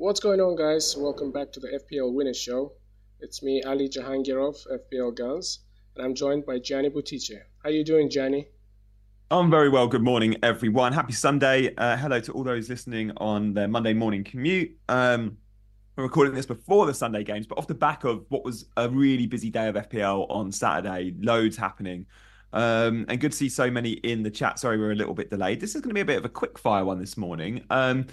What's 0.00 0.20
going 0.20 0.40
on, 0.40 0.54
guys? 0.54 0.96
Welcome 0.96 1.32
back 1.32 1.50
to 1.50 1.58
the 1.58 1.76
FPL 1.76 2.14
Winners 2.14 2.38
Show. 2.38 2.70
It's 3.18 3.42
me, 3.42 3.64
Ali 3.64 3.88
Jahangirov, 3.88 4.64
FPL 4.70 5.16
Guns, 5.16 5.64
and 5.96 6.04
I'm 6.06 6.14
joined 6.14 6.46
by 6.46 6.60
Gianni 6.60 6.88
Buttice. 6.88 7.32
How 7.64 7.68
are 7.68 7.72
you 7.72 7.82
doing, 7.82 8.08
Gianni? 8.08 8.46
I'm 9.32 9.50
very 9.50 9.68
well. 9.68 9.88
Good 9.88 10.04
morning, 10.04 10.36
everyone. 10.44 10.92
Happy 10.92 11.14
Sunday. 11.14 11.74
Uh, 11.74 11.96
hello 11.96 12.20
to 12.20 12.30
all 12.30 12.44
those 12.44 12.68
listening 12.68 13.10
on 13.16 13.54
their 13.54 13.66
Monday 13.66 13.92
morning 13.92 14.22
commute. 14.22 14.70
Um, 14.88 15.36
we're 15.96 16.04
recording 16.04 16.32
this 16.32 16.46
before 16.46 16.86
the 16.86 16.94
Sunday 16.94 17.24
games, 17.24 17.48
but 17.48 17.58
off 17.58 17.66
the 17.66 17.74
back 17.74 18.04
of 18.04 18.24
what 18.28 18.44
was 18.44 18.66
a 18.76 18.88
really 18.88 19.26
busy 19.26 19.50
day 19.50 19.66
of 19.66 19.74
FPL 19.74 20.30
on 20.30 20.52
Saturday, 20.52 21.16
loads 21.18 21.56
happening. 21.56 22.06
Um, 22.52 23.04
and 23.08 23.18
good 23.18 23.32
to 23.32 23.36
see 23.36 23.48
so 23.48 23.68
many 23.68 23.90
in 23.90 24.22
the 24.22 24.30
chat. 24.30 24.60
Sorry, 24.60 24.78
we're 24.78 24.92
a 24.92 24.94
little 24.94 25.14
bit 25.14 25.28
delayed. 25.28 25.58
This 25.58 25.74
is 25.74 25.80
going 25.80 25.90
to 25.90 25.94
be 25.94 26.02
a 26.02 26.04
bit 26.04 26.18
of 26.18 26.24
a 26.24 26.28
quick 26.28 26.56
fire 26.56 26.84
one 26.84 27.00
this 27.00 27.16
morning. 27.16 27.64
Um, 27.68 28.06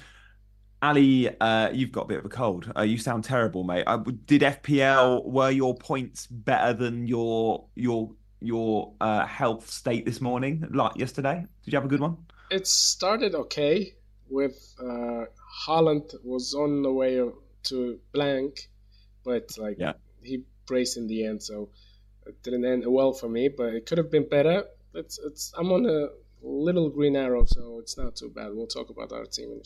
Ali, 0.86 1.30
uh, 1.40 1.70
you've 1.74 1.92
got 1.92 2.04
a 2.04 2.08
bit 2.08 2.20
of 2.20 2.26
a 2.26 2.30
cold. 2.30 2.72
Uh, 2.78 2.82
you 2.84 2.98
sound 2.98 3.24
terrible, 3.24 3.64
mate. 3.64 3.84
Uh, 3.88 3.98
did 4.26 4.42
FPL 4.42 5.26
were 5.26 5.50
your 5.50 5.76
points 5.76 6.28
better 6.28 6.74
than 6.74 7.08
your 7.08 7.66
your 7.76 8.12
your 8.42 8.94
uh, 9.02 9.26
health 9.26 9.70
state 9.70 10.06
this 10.06 10.22
morning, 10.22 10.64
like 10.72 10.96
yesterday? 10.96 11.46
Did 11.64 11.74
you 11.74 11.78
have 11.78 11.86
a 11.86 11.88
good 11.88 12.02
one? 12.02 12.18
It 12.52 12.68
started 12.68 13.34
okay 13.36 13.94
with 14.30 14.76
uh, 14.80 15.26
Haaland 15.66 16.14
was 16.24 16.54
on 16.54 16.84
the 16.84 16.92
way 16.92 17.20
to 17.64 18.00
blank, 18.14 18.70
but 19.24 19.58
like 19.58 19.78
Yeah. 19.80 19.94
he 20.22 20.44
braced 20.68 20.98
in 20.98 21.08
the 21.08 21.26
end, 21.26 21.42
so 21.42 21.70
it 22.28 22.36
didn't 22.44 22.66
end 22.66 22.84
well 22.88 23.14
for 23.14 23.30
me. 23.30 23.50
But 23.50 23.74
it 23.74 23.86
could 23.88 23.98
have 23.98 24.12
been 24.12 24.28
better. 24.30 24.66
It's 24.94 25.18
it's 25.20 25.52
I'm 25.58 25.72
on 25.72 25.86
a 25.86 26.10
little 26.44 26.90
green 26.90 27.16
arrow, 27.16 27.46
so 27.46 27.80
it's 27.80 27.98
not 27.98 28.16
too 28.16 28.30
bad. 28.30 28.54
We'll 28.54 28.68
talk 28.68 28.90
about 28.92 29.12
our 29.12 29.26
team 29.26 29.52
in 29.52 29.64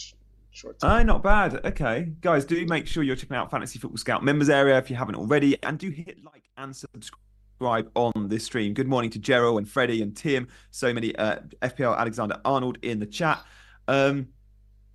short 0.52 0.80
time. 0.80 1.02
Oh, 1.02 1.04
not 1.04 1.24
bad. 1.24 1.66
Okay, 1.66 2.14
guys, 2.22 2.46
do 2.46 2.66
make 2.66 2.88
sure 2.88 3.04
you're 3.04 3.16
checking 3.16 3.36
out 3.36 3.52
Fantasy 3.52 3.80
Football 3.80 3.98
Scout 3.98 4.24
members 4.24 4.50
area 4.50 4.78
if 4.78 4.90
you 4.90 4.96
haven't 4.96 5.16
already, 5.16 5.62
and 5.64 5.78
do 5.78 5.90
hit 5.90 6.24
like 6.24 6.44
and 6.58 6.76
subscribe 6.76 7.90
on 7.96 8.28
this 8.30 8.46
stream. 8.46 8.74
Good 8.74 8.88
morning 8.88 9.10
to 9.12 9.20
Gerald 9.20 9.58
and 9.58 9.68
Freddie 9.68 10.02
and 10.02 10.16
Tim. 10.16 10.48
So 10.72 10.94
many 10.94 11.16
uh, 11.16 11.40
FPL 11.62 11.98
Alexander 11.98 12.40
Arnold 12.46 12.78
in 12.82 13.00
the 13.00 13.06
chat 13.06 13.44
um, 13.88 14.28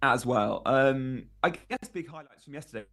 as 0.02 0.24
well. 0.24 0.62
Um, 0.66 1.24
I 1.42 1.50
guess 1.50 1.88
big 1.92 2.08
highlights 2.08 2.44
from 2.44 2.54
yesterday. 2.54 2.84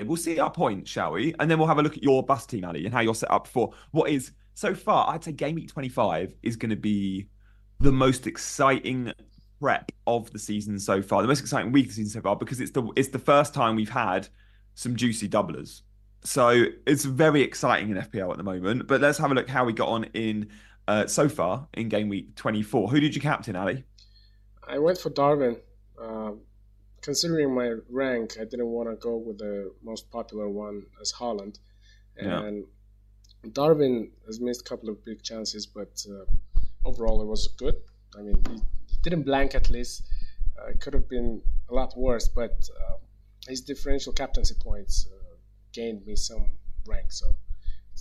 We'll 0.00 0.16
see 0.16 0.38
our 0.38 0.50
point, 0.50 0.86
shall 0.86 1.12
we? 1.12 1.34
And 1.38 1.50
then 1.50 1.58
we'll 1.58 1.68
have 1.68 1.78
a 1.78 1.82
look 1.82 1.96
at 1.96 2.02
your 2.02 2.22
bus 2.22 2.46
team, 2.46 2.64
Ali, 2.64 2.84
and 2.84 2.94
how 2.94 3.00
you're 3.00 3.14
set 3.14 3.30
up 3.30 3.46
for 3.46 3.72
what 3.90 4.10
is 4.10 4.32
so 4.54 4.74
far. 4.74 5.12
I'd 5.12 5.24
say 5.24 5.32
game 5.32 5.56
week 5.56 5.68
25 5.68 6.34
is 6.42 6.56
going 6.56 6.70
to 6.70 6.76
be 6.76 7.26
the 7.80 7.92
most 7.92 8.26
exciting 8.26 9.12
prep 9.62 9.92
of 10.08 10.28
the 10.32 10.38
season 10.40 10.76
so 10.80 11.00
far, 11.00 11.22
the 11.22 11.28
most 11.28 11.40
exciting 11.40 11.70
week 11.70 11.84
of 11.86 11.90
the 11.90 11.94
season 11.94 12.10
so 12.10 12.20
far, 12.20 12.34
because 12.34 12.60
it's 12.60 12.72
the 12.72 12.82
it's 12.96 13.08
the 13.10 13.18
first 13.18 13.54
time 13.54 13.76
we've 13.76 13.88
had 13.88 14.28
some 14.74 14.96
juicy 14.96 15.28
doublers. 15.28 15.82
So 16.24 16.64
it's 16.84 17.04
very 17.04 17.42
exciting 17.42 17.90
in 17.90 17.96
FPL 17.96 18.32
at 18.32 18.38
the 18.38 18.42
moment. 18.42 18.88
But 18.88 19.00
let's 19.00 19.18
have 19.18 19.30
a 19.30 19.34
look 19.34 19.48
how 19.48 19.64
we 19.64 19.72
got 19.72 19.88
on 19.88 20.04
in 20.14 20.48
uh, 20.88 21.06
so 21.06 21.28
far 21.28 21.68
in 21.74 21.88
game 21.88 22.08
week 22.08 22.34
24. 22.34 22.90
Who 22.90 23.00
did 23.00 23.14
you 23.14 23.20
captain, 23.20 23.54
Ali? 23.54 23.84
I 24.66 24.78
went 24.78 24.98
for 24.98 25.10
Darwin. 25.10 25.56
Um, 26.00 26.40
considering 27.00 27.54
my 27.54 27.74
rank, 27.88 28.36
I 28.40 28.44
didn't 28.44 28.68
want 28.68 28.88
to 28.88 28.96
go 28.96 29.16
with 29.16 29.38
the 29.38 29.72
most 29.82 30.10
popular 30.10 30.48
one 30.48 30.86
as 31.00 31.12
Haaland. 31.12 31.58
Yeah. 32.20 32.42
And 32.42 32.64
Darwin 33.52 34.10
has 34.26 34.40
missed 34.40 34.62
a 34.62 34.64
couple 34.64 34.88
of 34.88 35.04
big 35.04 35.22
chances, 35.22 35.66
but 35.66 36.04
uh, 36.08 36.24
overall 36.84 37.22
it 37.22 37.26
was 37.26 37.48
good. 37.56 37.76
I 38.16 38.22
mean, 38.22 38.42
he 38.48 38.60
didn't 39.02 39.22
blank 39.24 39.54
at 39.54 39.70
least. 39.70 40.02
Uh, 40.58 40.70
it 40.70 40.80
could 40.80 40.94
have 40.94 41.08
been 41.08 41.42
a 41.70 41.74
lot 41.74 41.96
worse, 41.96 42.28
but 42.28 42.68
uh, 42.88 42.96
his 43.48 43.60
differential 43.60 44.12
captaincy 44.12 44.54
points 44.60 45.08
uh, 45.12 45.34
gained 45.72 46.06
me 46.06 46.14
some 46.16 46.52
rank. 46.86 47.12
So 47.12 47.26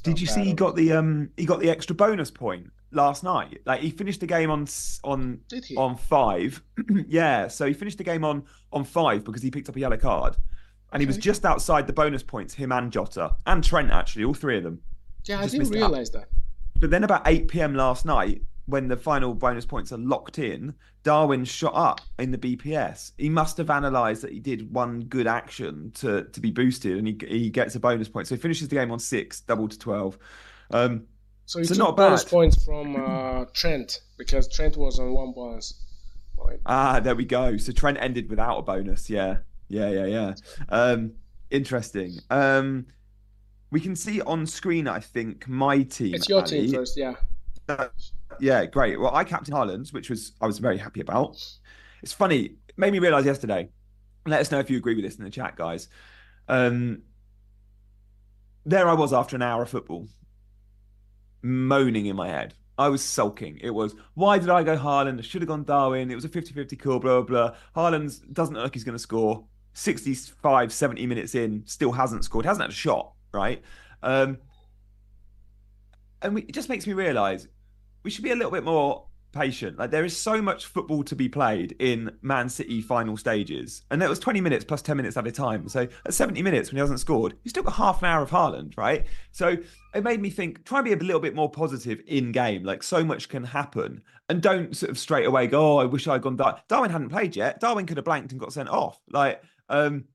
Did 0.04 0.20
you 0.20 0.28
see 0.28 0.44
he 0.44 0.54
got 0.54 0.76
the 0.76 0.94
um 0.94 1.30
he 1.38 1.46
got 1.46 1.60
the 1.60 1.70
extra 1.70 1.96
bonus 1.96 2.32
point 2.32 2.72
last 2.92 3.24
night? 3.24 3.62
Like 3.66 3.82
he 3.82 3.90
finished 3.90 4.20
the 4.20 4.28
game 4.28 4.52
on 4.52 4.68
on 5.04 5.40
Did 5.48 5.66
he? 5.66 5.76
on 5.76 5.96
five. 5.96 6.62
yeah, 7.08 7.48
so 7.48 7.66
he 7.66 7.74
finished 7.74 7.98
the 7.98 8.04
game 8.04 8.24
on 8.24 8.44
on 8.72 8.84
five 8.84 9.24
because 9.24 9.42
he 9.42 9.52
picked 9.52 9.70
up 9.70 9.76
a 9.76 9.80
yellow 9.80 9.98
card, 9.98 10.36
and 10.92 11.02
he 11.02 11.08
was 11.08 11.18
just 11.18 11.46
outside 11.46 11.88
the 11.88 11.94
bonus 11.94 12.24
points. 12.24 12.54
Him 12.54 12.72
and 12.72 12.92
Jota 12.92 13.36
and 13.46 13.64
Trent 13.64 13.92
actually, 13.92 14.26
all 14.26 14.34
three 14.34 14.58
of 14.58 14.64
them. 14.64 14.82
Yeah, 15.26 15.40
I 15.40 15.44
didn't 15.44 15.60
missed 15.60 15.76
it 15.76 15.82
out. 15.82 15.92
realize 15.92 16.12
that. 16.12 16.28
But 16.80 16.90
then 16.90 17.04
about 17.04 17.22
8 17.28 17.48
p.m. 17.48 17.76
last 17.76 18.06
night, 18.06 18.42
when 18.66 18.88
the 18.88 18.98
final 18.98 19.34
bonus 19.34 19.66
points 19.66 19.92
are 19.92 19.98
locked 19.98 20.40
in, 20.40 20.74
Darwin 21.04 21.46
shot 21.46 21.74
up 21.76 22.02
in 22.20 22.32
the 22.32 22.38
BPS. 22.38 23.12
He 23.18 23.30
must 23.30 23.58
have 23.58 23.70
analysed 23.70 24.22
that 24.22 24.32
he 24.32 24.40
did 24.40 24.72
one 24.74 25.02
good 25.06 25.28
action 25.28 25.92
to 25.96 26.24
to 26.26 26.40
be 26.40 26.52
boosted, 26.52 26.98
and 26.98 27.08
he 27.08 27.18
he 27.28 27.50
gets 27.50 27.76
a 27.76 27.80
bonus 27.80 28.08
point. 28.10 28.28
So 28.28 28.36
he 28.36 28.42
finishes 28.42 28.68
the 28.68 28.76
game 28.76 28.92
on 28.92 29.00
six, 29.00 29.42
double 29.42 29.68
to 29.68 29.78
twelve. 29.78 30.18
Um, 30.72 31.08
So 31.46 31.60
you 31.60 31.66
So 31.66 31.76
took 31.76 31.80
not 31.80 31.98
bonus 31.98 32.24
bad. 32.24 32.30
points 32.32 32.64
from 32.64 32.96
uh, 32.96 33.46
Trent 33.54 34.02
because 34.18 34.48
Trent 34.48 34.78
was 34.78 35.00
on 35.00 35.14
one 35.14 35.34
bonus 35.34 35.74
point. 36.38 36.62
ah, 36.66 37.00
there 37.00 37.16
we 37.16 37.26
go. 37.26 37.58
So 37.58 37.72
Trent 37.72 37.98
ended 38.00 38.30
without 38.30 38.58
a 38.60 38.62
bonus. 38.62 39.10
Yeah, 39.10 39.38
yeah, 39.68 39.90
yeah, 39.90 40.06
yeah. 40.06 40.34
Um, 40.70 41.14
interesting. 41.50 42.20
Um, 42.30 42.86
we 43.72 43.80
can 43.80 43.96
see 43.96 44.22
on 44.22 44.46
screen, 44.46 44.88
I 44.88 45.00
think, 45.00 45.48
my 45.48 45.84
team. 45.84 46.14
It's 46.14 46.30
your 46.30 46.42
Ali. 46.42 46.50
team 46.68 46.74
first, 46.74 46.98
yeah. 46.98 47.16
Yeah, 48.40 48.66
great. 48.66 49.00
Well, 49.00 49.14
I 49.14 49.24
captain 49.24 49.54
Haaland, 49.54 49.94
which 49.94 50.10
was 50.10 50.34
I 50.42 50.48
was 50.48 50.60
very 50.60 50.78
happy 50.78 51.02
about. 51.02 51.38
It's 52.02 52.14
funny, 52.14 52.40
it 52.40 52.78
made 52.78 52.92
me 52.92 53.00
realise 53.00 53.26
yesterday. 53.26 53.70
Let 54.26 54.42
us 54.42 54.52
know 54.52 54.60
if 54.60 54.70
you 54.70 54.78
agree 54.78 54.96
with 54.96 55.04
this 55.04 55.16
in 55.16 55.24
the 55.24 55.30
chat, 55.30 55.56
guys. 55.56 55.88
Um, 56.48 57.04
there 58.66 58.88
I 58.88 58.94
was 58.94 59.14
after 59.14 59.36
an 59.36 59.42
hour 59.42 59.64
of 59.64 59.70
football, 59.70 60.08
moaning 61.42 62.06
in 62.06 62.16
my 62.16 62.28
head. 62.28 62.54
I 62.78 62.90
was 62.90 63.04
sulking. 63.04 63.60
It 63.62 63.72
was, 63.72 63.96
why 64.16 64.40
did 64.40 64.50
I 64.50 64.64
go 64.64 64.78
Haaland? 64.78 65.20
I 65.20 65.22
should 65.22 65.42
have 65.42 65.50
gone 65.50 65.64
Darwin. 65.64 66.10
It 66.10 66.16
was 66.16 66.26
a 66.26 66.30
50 66.30 66.54
50 66.54 66.76
call, 66.78 67.00
blah, 67.00 67.22
blah, 67.22 67.50
blah. 67.50 67.56
Haaland 67.76 68.34
doesn't 68.34 68.56
look 68.56 68.64
like 68.64 68.74
he's 68.74 68.84
going 68.84 68.96
to 68.96 69.00
score. 69.00 69.46
65, 69.74 70.74
70 70.74 71.08
minutes 71.08 71.36
in, 71.36 71.64
still 71.66 71.92
hasn't 71.92 72.26
scored, 72.26 72.46
hasn't 72.46 72.64
had 72.64 72.72
a 72.72 72.74
shot, 72.74 73.14
right? 73.32 73.62
Um, 74.04 74.38
and 76.22 76.36
we, 76.36 76.42
it 76.42 76.54
just 76.54 76.70
makes 76.70 76.86
me 76.86 76.94
realise 76.94 77.48
we 78.04 78.12
should 78.12 78.24
be 78.24 78.32
a 78.32 78.36
little 78.36 78.52
bit 78.52 78.64
more 78.64 79.08
patient. 79.32 79.78
Like 79.78 79.92
there 79.92 80.06
is 80.06 80.16
so 80.16 80.42
much 80.42 80.66
football 80.66 81.04
to 81.04 81.16
be 81.16 81.30
played 81.30 81.76
in 81.80 82.12
Man 82.22 82.50
City 82.50 82.82
final 82.82 83.18
stages, 83.18 83.84
and 83.92 84.02
that 84.02 84.10
was 84.10 84.20
20 84.20 84.42
minutes 84.42 84.66
plus 84.66 84.82
10 84.82 84.98
minutes 84.98 85.18
at 85.18 85.28
a 85.28 85.32
time. 85.32 85.68
So 85.70 85.88
at 86.06 86.14
70 86.14 86.42
minutes 86.42 86.70
when 86.70 86.78
he 86.78 86.82
hasn't 86.82 87.00
scored, 87.00 87.36
he's 87.44 87.52
still 87.52 87.64
got 87.64 87.74
half 87.74 88.02
an 88.02 88.10
hour 88.10 88.22
of 88.22 88.30
Haaland, 88.30 88.78
right? 88.78 89.06
So 89.32 89.58
it 89.94 90.04
made 90.04 90.22
me 90.22 90.30
think, 90.30 90.66
try 90.66 90.80
and 90.80 90.86
be 90.86 90.94
a 90.94 90.98
little 90.98 91.22
bit 91.22 91.36
more 91.36 91.50
positive 91.50 92.02
in 92.08 92.32
game. 92.32 92.64
Like 92.64 92.84
so 92.84 93.04
much 93.04 93.30
can 93.30 93.44
happen, 93.44 94.02
and 94.30 94.42
don't 94.42 94.76
sort 94.76 94.90
of 94.90 95.00
straight 95.00 95.26
away 95.26 95.48
go, 95.48 95.76
"Oh, 95.76 95.78
I 95.78 95.86
wish 95.86 96.08
I'd 96.08 96.22
gone." 96.22 96.36
Dar-. 96.36 96.62
Darwin 96.68 96.92
hadn't 96.92 97.10
played 97.10 97.36
yet. 97.36 97.60
Darwin 97.60 97.86
could 97.86 97.98
have 97.98 98.06
blanked 98.06 98.32
and 98.32 98.42
got 98.42 98.54
sent 98.54 98.70
off. 98.70 99.00
Like, 99.10 99.42
um, 99.70 100.06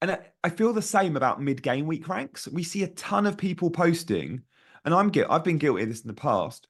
and 0.00 0.18
I 0.42 0.48
feel 0.48 0.72
the 0.72 0.82
same 0.82 1.16
about 1.16 1.40
mid-game 1.40 1.86
week 1.86 2.08
ranks. 2.08 2.48
We 2.48 2.64
see 2.64 2.82
a 2.82 2.88
ton 2.88 3.24
of 3.24 3.36
people 3.36 3.70
posting, 3.70 4.42
and 4.84 4.92
I'm 4.92 5.12
I've 5.30 5.44
been 5.44 5.58
guilty 5.58 5.84
of 5.84 5.88
this 5.88 6.00
in 6.00 6.08
the 6.08 6.14
past 6.14 6.66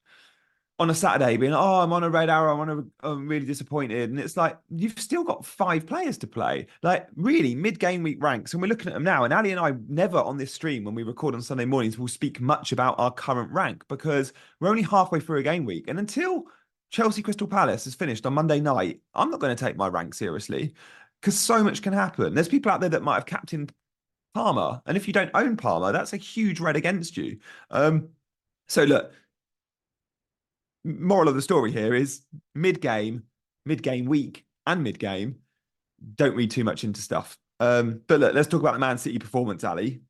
on 0.78 0.90
a 0.90 0.94
Saturday 0.94 1.36
being, 1.36 1.52
oh, 1.52 1.80
I'm 1.80 1.92
on 1.92 2.02
a 2.02 2.10
red 2.10 2.30
arrow, 2.30 2.54
I'm, 2.54 2.60
on 2.60 2.92
a, 3.02 3.06
I'm 3.08 3.28
really 3.28 3.46
disappointed. 3.46 4.10
And 4.10 4.18
it's 4.18 4.36
like, 4.36 4.58
you've 4.70 4.98
still 4.98 5.22
got 5.22 5.44
five 5.44 5.86
players 5.86 6.18
to 6.18 6.26
play. 6.26 6.66
Like, 6.82 7.08
really, 7.14 7.54
mid 7.54 7.78
game 7.78 8.02
week 8.02 8.22
ranks. 8.22 8.52
And 8.52 8.62
we're 8.62 8.68
looking 8.68 8.88
at 8.88 8.94
them 8.94 9.04
now. 9.04 9.24
And 9.24 9.32
Ali 9.32 9.52
and 9.52 9.60
I 9.60 9.74
never 9.88 10.18
on 10.18 10.38
this 10.38 10.52
stream, 10.52 10.84
when 10.84 10.94
we 10.94 11.02
record 11.02 11.34
on 11.34 11.42
Sunday 11.42 11.66
mornings, 11.66 11.98
will 11.98 12.08
speak 12.08 12.40
much 12.40 12.72
about 12.72 12.98
our 12.98 13.12
current 13.12 13.52
rank 13.52 13.84
because 13.88 14.32
we're 14.60 14.70
only 14.70 14.82
halfway 14.82 15.20
through 15.20 15.38
a 15.38 15.42
game 15.42 15.64
week. 15.64 15.84
And 15.88 15.98
until 15.98 16.44
Chelsea 16.90 17.22
Crystal 17.22 17.46
Palace 17.46 17.86
is 17.86 17.94
finished 17.94 18.26
on 18.26 18.34
Monday 18.34 18.60
night, 18.60 19.00
I'm 19.14 19.30
not 19.30 19.40
going 19.40 19.54
to 19.54 19.64
take 19.64 19.76
my 19.76 19.88
rank 19.88 20.14
seriously 20.14 20.74
because 21.20 21.38
so 21.38 21.62
much 21.62 21.82
can 21.82 21.92
happen. 21.92 22.34
There's 22.34 22.48
people 22.48 22.72
out 22.72 22.80
there 22.80 22.90
that 22.90 23.02
might 23.02 23.14
have 23.14 23.26
captained 23.26 23.72
Palmer. 24.34 24.80
And 24.86 24.96
if 24.96 25.06
you 25.06 25.12
don't 25.12 25.30
own 25.34 25.56
Palmer, 25.56 25.92
that's 25.92 26.12
a 26.12 26.16
huge 26.16 26.60
red 26.60 26.76
against 26.76 27.16
you. 27.16 27.38
Um, 27.70 28.08
so 28.68 28.84
look, 28.84 29.12
moral 30.84 31.28
of 31.28 31.34
the 31.34 31.42
story 31.42 31.72
here 31.72 31.94
is 31.94 32.22
mid 32.54 32.80
game, 32.80 33.24
mid 33.64 33.82
game 33.82 34.06
week, 34.06 34.44
and 34.66 34.82
mid 34.82 34.98
game. 34.98 35.36
Don't 36.16 36.34
read 36.34 36.50
too 36.50 36.64
much 36.64 36.84
into 36.84 37.00
stuff. 37.00 37.38
Um, 37.60 38.00
but 38.08 38.20
look, 38.20 38.34
let's 38.34 38.48
talk 38.48 38.60
about 38.60 38.74
the 38.74 38.80
Man 38.80 38.98
City 38.98 39.18
performance, 39.18 39.62
Ali. 39.62 40.00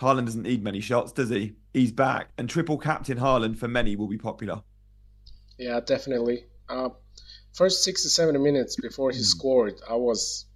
Haaland 0.00 0.24
doesn't 0.26 0.42
need 0.42 0.64
many 0.64 0.80
shots, 0.80 1.12
does 1.12 1.28
he? 1.28 1.56
He's 1.72 1.92
back, 1.92 2.30
and 2.38 2.48
triple 2.48 2.78
captain 2.78 3.18
Haaland 3.18 3.58
for 3.58 3.68
many 3.68 3.96
will 3.96 4.08
be 4.08 4.18
popular. 4.18 4.62
Yeah, 5.58 5.80
definitely. 5.80 6.44
Uh, 6.68 6.90
first 7.54 7.84
60, 7.84 8.08
70 8.08 8.38
minutes 8.38 8.76
before 8.80 9.10
he 9.10 9.18
mm. 9.18 9.24
scored, 9.24 9.80
I 9.88 9.94
was 9.94 10.46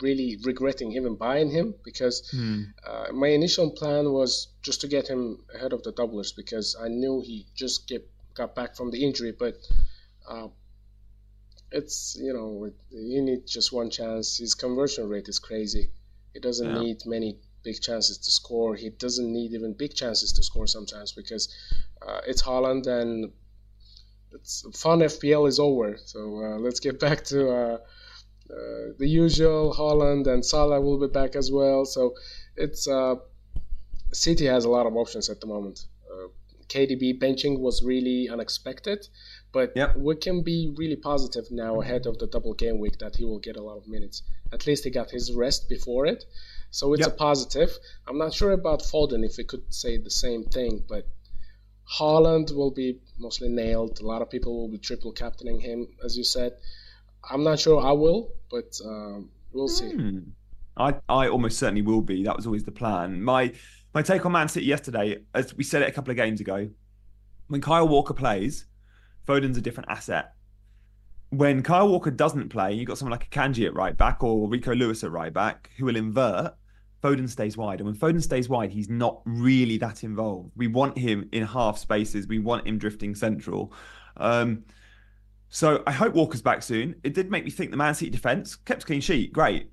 really 0.00 0.38
regretting 0.44 0.92
even 0.92 1.16
buying 1.16 1.50
him 1.50 1.74
because 1.84 2.28
mm. 2.34 2.64
uh, 2.86 3.12
my 3.12 3.28
initial 3.28 3.70
plan 3.70 4.12
was 4.12 4.48
just 4.62 4.80
to 4.82 4.88
get 4.88 5.08
him 5.08 5.38
ahead 5.54 5.72
of 5.72 5.82
the 5.82 5.92
doublers 5.92 6.34
because 6.36 6.76
I 6.80 6.88
knew 6.88 7.22
he 7.24 7.46
just 7.54 7.88
get, 7.88 8.08
got 8.34 8.54
back 8.54 8.76
from 8.76 8.90
the 8.90 9.04
injury, 9.04 9.32
but 9.32 9.56
uh, 10.28 10.48
it's 11.70 12.16
you 12.20 12.32
know 12.32 12.70
you 12.90 13.22
need 13.22 13.46
just 13.46 13.72
one 13.72 13.90
chance. 13.90 14.38
His 14.38 14.54
conversion 14.54 15.08
rate 15.08 15.28
is 15.28 15.38
crazy. 15.38 15.90
He 16.32 16.40
doesn't 16.40 16.74
yeah. 16.74 16.80
need 16.80 17.02
many 17.06 17.38
big 17.62 17.80
chances 17.80 18.18
to 18.18 18.30
score. 18.30 18.74
He 18.74 18.90
doesn't 18.90 19.30
need 19.32 19.52
even 19.52 19.72
big 19.74 19.94
chances 19.94 20.32
to 20.32 20.42
score 20.42 20.66
sometimes 20.66 21.12
because 21.12 21.54
uh, 22.06 22.20
it's 22.26 22.42
Haaland 22.42 22.86
and 22.86 23.32
it's 24.32 24.64
fun. 24.74 25.00
FPL 25.00 25.48
is 25.48 25.58
over. 25.58 25.96
So 26.04 26.42
uh, 26.42 26.58
let's 26.58 26.80
get 26.80 26.98
back 27.00 27.24
to 27.24 27.50
uh, 27.50 27.78
uh, 28.50 28.92
the 28.98 29.06
usual. 29.06 29.74
Haaland 29.74 30.26
and 30.26 30.44
Salah 30.44 30.80
will 30.80 30.98
be 30.98 31.08
back 31.08 31.36
as 31.36 31.50
well. 31.50 31.84
So 31.84 32.14
it's 32.56 32.88
uh, 32.88 33.16
City 34.12 34.46
has 34.46 34.64
a 34.64 34.70
lot 34.70 34.86
of 34.86 34.96
options 34.96 35.30
at 35.30 35.40
the 35.40 35.46
moment. 35.46 35.86
KDB 36.72 37.18
benching 37.18 37.58
was 37.58 37.82
really 37.82 38.28
unexpected, 38.28 39.06
but 39.52 39.72
yep. 39.76 39.96
we 39.96 40.16
can 40.16 40.42
be 40.42 40.72
really 40.76 40.96
positive 40.96 41.50
now 41.50 41.80
ahead 41.82 42.06
of 42.06 42.18
the 42.18 42.26
double 42.26 42.54
game 42.54 42.78
week 42.78 42.98
that 42.98 43.16
he 43.16 43.24
will 43.24 43.38
get 43.38 43.56
a 43.56 43.62
lot 43.62 43.76
of 43.76 43.86
minutes. 43.86 44.22
At 44.52 44.66
least 44.66 44.84
he 44.84 44.90
got 44.90 45.10
his 45.10 45.32
rest 45.32 45.68
before 45.68 46.06
it, 46.06 46.24
so 46.70 46.94
it's 46.94 47.06
yep. 47.06 47.14
a 47.14 47.16
positive. 47.16 47.70
I'm 48.08 48.16
not 48.16 48.32
sure 48.32 48.52
about 48.52 48.80
Foden 48.80 49.24
if 49.24 49.36
we 49.36 49.44
could 49.44 49.64
say 49.68 49.98
the 49.98 50.10
same 50.10 50.44
thing, 50.44 50.82
but 50.88 51.06
Haaland 51.98 52.54
will 52.54 52.70
be 52.70 53.00
mostly 53.18 53.48
nailed. 53.48 54.00
A 54.00 54.06
lot 54.06 54.22
of 54.22 54.30
people 54.30 54.58
will 54.58 54.68
be 54.68 54.78
triple 54.78 55.12
captaining 55.12 55.60
him, 55.60 55.88
as 56.02 56.16
you 56.16 56.24
said. 56.24 56.52
I'm 57.28 57.44
not 57.44 57.60
sure 57.60 57.84
I 57.84 57.92
will, 57.92 58.32
but 58.50 58.80
um, 58.84 59.30
we'll 59.52 59.68
see. 59.68 59.92
Mm. 59.92 60.30
I, 60.76 60.94
I 61.08 61.28
almost 61.28 61.58
certainly 61.58 61.82
will 61.82 62.00
be. 62.00 62.24
That 62.24 62.34
was 62.34 62.46
always 62.46 62.64
the 62.64 62.72
plan. 62.72 63.22
My 63.22 63.52
my 63.94 64.02
take 64.02 64.24
on 64.24 64.32
Man 64.32 64.48
City 64.48 64.66
yesterday, 64.66 65.22
as 65.34 65.54
we 65.54 65.64
said 65.64 65.82
it 65.82 65.88
a 65.88 65.92
couple 65.92 66.10
of 66.10 66.16
games 66.16 66.40
ago, 66.40 66.68
when 67.48 67.60
Kyle 67.60 67.86
Walker 67.86 68.14
plays, 68.14 68.66
Foden's 69.26 69.58
a 69.58 69.60
different 69.60 69.90
asset. 69.90 70.34
When 71.30 71.62
Kyle 71.62 71.88
Walker 71.88 72.10
doesn't 72.10 72.48
play, 72.50 72.72
you've 72.74 72.86
got 72.86 72.98
someone 72.98 73.18
like 73.18 73.30
Akanji 73.30 73.66
at 73.66 73.74
right 73.74 73.96
back 73.96 74.22
or 74.22 74.48
Rico 74.48 74.74
Lewis 74.74 75.02
at 75.04 75.10
right 75.10 75.32
back 75.32 75.70
who 75.76 75.86
will 75.86 75.96
invert. 75.96 76.54
Foden 77.02 77.28
stays 77.28 77.56
wide. 77.56 77.80
And 77.80 77.86
when 77.86 77.96
Foden 77.96 78.22
stays 78.22 78.48
wide, 78.48 78.70
he's 78.70 78.88
not 78.88 79.22
really 79.24 79.76
that 79.78 80.04
involved. 80.04 80.52
We 80.56 80.68
want 80.68 80.96
him 80.96 81.28
in 81.32 81.44
half 81.44 81.78
spaces. 81.78 82.28
We 82.28 82.38
want 82.38 82.66
him 82.66 82.78
drifting 82.78 83.14
central. 83.14 83.72
Um, 84.16 84.64
so 85.48 85.82
I 85.86 85.92
hope 85.92 86.14
Walker's 86.14 86.42
back 86.42 86.62
soon. 86.62 86.94
It 87.02 87.14
did 87.14 87.30
make 87.30 87.44
me 87.44 87.50
think 87.50 87.70
the 87.70 87.76
Man 87.76 87.94
City 87.94 88.10
defence 88.10 88.54
kept 88.56 88.84
a 88.84 88.86
clean 88.86 89.00
sheet. 89.00 89.32
Great. 89.32 89.70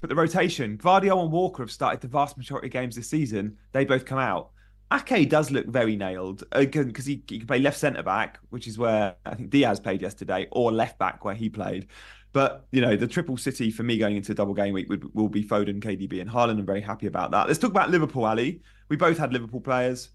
But 0.00 0.10
the 0.10 0.16
rotation, 0.16 0.78
Gvardiol 0.78 1.22
and 1.22 1.32
Walker 1.32 1.62
have 1.62 1.70
started 1.70 2.00
the 2.00 2.08
vast 2.08 2.36
majority 2.36 2.68
of 2.68 2.72
games 2.72 2.96
this 2.96 3.08
season. 3.08 3.56
They 3.72 3.84
both 3.84 4.04
come 4.04 4.18
out. 4.18 4.50
Ake 4.92 5.28
does 5.28 5.50
look 5.50 5.66
very 5.66 5.96
nailed 5.96 6.44
uh, 6.52 6.60
because 6.64 7.06
he, 7.06 7.22
he 7.26 7.38
can 7.38 7.46
play 7.46 7.58
left 7.58 7.78
centre 7.78 8.02
back, 8.02 8.38
which 8.50 8.66
is 8.66 8.78
where 8.78 9.16
I 9.24 9.34
think 9.34 9.50
Dias 9.50 9.80
played 9.80 10.02
yesterday, 10.02 10.48
or 10.50 10.70
left 10.70 10.98
back 10.98 11.24
where 11.24 11.34
he 11.34 11.48
played. 11.48 11.86
But 12.32 12.66
you 12.72 12.80
know, 12.80 12.96
the 12.96 13.06
triple 13.06 13.36
city 13.36 13.70
for 13.70 13.82
me 13.82 13.98
going 13.98 14.16
into 14.16 14.34
double 14.34 14.54
game 14.54 14.74
week 14.74 14.88
would, 14.88 15.14
will 15.14 15.28
be 15.28 15.44
Foden, 15.44 15.80
KDB, 15.82 16.20
and 16.20 16.30
Haaland. 16.30 16.58
I'm 16.58 16.66
very 16.66 16.80
happy 16.80 17.06
about 17.06 17.30
that. 17.30 17.46
Let's 17.46 17.58
talk 17.58 17.70
about 17.70 17.90
Liverpool, 17.90 18.24
Ali. 18.24 18.62
We 18.88 18.96
both 18.96 19.18
had 19.18 19.32
Liverpool 19.32 19.60
players. 19.60 20.10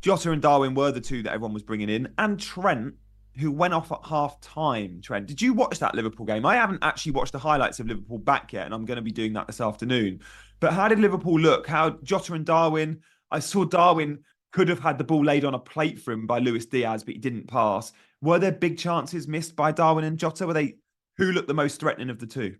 Jota 0.00 0.32
and 0.32 0.40
Darwin 0.40 0.74
were 0.74 0.90
the 0.90 1.00
two 1.00 1.22
that 1.22 1.32
everyone 1.32 1.52
was 1.52 1.62
bringing 1.62 1.90
in, 1.90 2.12
and 2.18 2.40
Trent 2.40 2.94
who 3.38 3.50
went 3.50 3.74
off 3.74 3.92
at 3.92 4.00
half 4.04 4.40
time. 4.40 5.00
Trent, 5.02 5.26
did 5.26 5.40
you 5.40 5.52
watch 5.52 5.78
that 5.78 5.94
Liverpool 5.94 6.26
game? 6.26 6.44
I 6.44 6.56
haven't 6.56 6.82
actually 6.82 7.12
watched 7.12 7.32
the 7.32 7.38
highlights 7.38 7.80
of 7.80 7.86
Liverpool 7.86 8.18
back 8.18 8.52
yet, 8.52 8.66
and 8.66 8.74
I'm 8.74 8.84
going 8.84 8.96
to 8.96 9.02
be 9.02 9.12
doing 9.12 9.32
that 9.34 9.46
this 9.46 9.60
afternoon. 9.60 10.20
But 10.58 10.72
how 10.72 10.88
did 10.88 10.98
Liverpool 10.98 11.38
look? 11.38 11.66
How 11.66 11.90
Jota 12.02 12.34
and 12.34 12.44
Darwin? 12.44 13.00
I 13.30 13.38
saw 13.38 13.64
Darwin 13.64 14.18
could 14.52 14.68
have 14.68 14.80
had 14.80 14.98
the 14.98 15.04
ball 15.04 15.24
laid 15.24 15.44
on 15.44 15.54
a 15.54 15.58
plate 15.58 16.00
for 16.00 16.12
him 16.12 16.26
by 16.26 16.38
Luis 16.38 16.66
Diaz, 16.66 17.04
but 17.04 17.14
he 17.14 17.20
didn't 17.20 17.46
pass. 17.46 17.92
Were 18.20 18.38
there 18.38 18.52
big 18.52 18.76
chances 18.76 19.28
missed 19.28 19.56
by 19.56 19.72
Darwin 19.72 20.04
and 20.04 20.18
Jota? 20.18 20.46
Were 20.46 20.52
they 20.52 20.76
who 21.16 21.32
looked 21.32 21.48
the 21.48 21.54
most 21.54 21.80
threatening 21.80 22.10
of 22.10 22.18
the 22.18 22.26
two? 22.26 22.56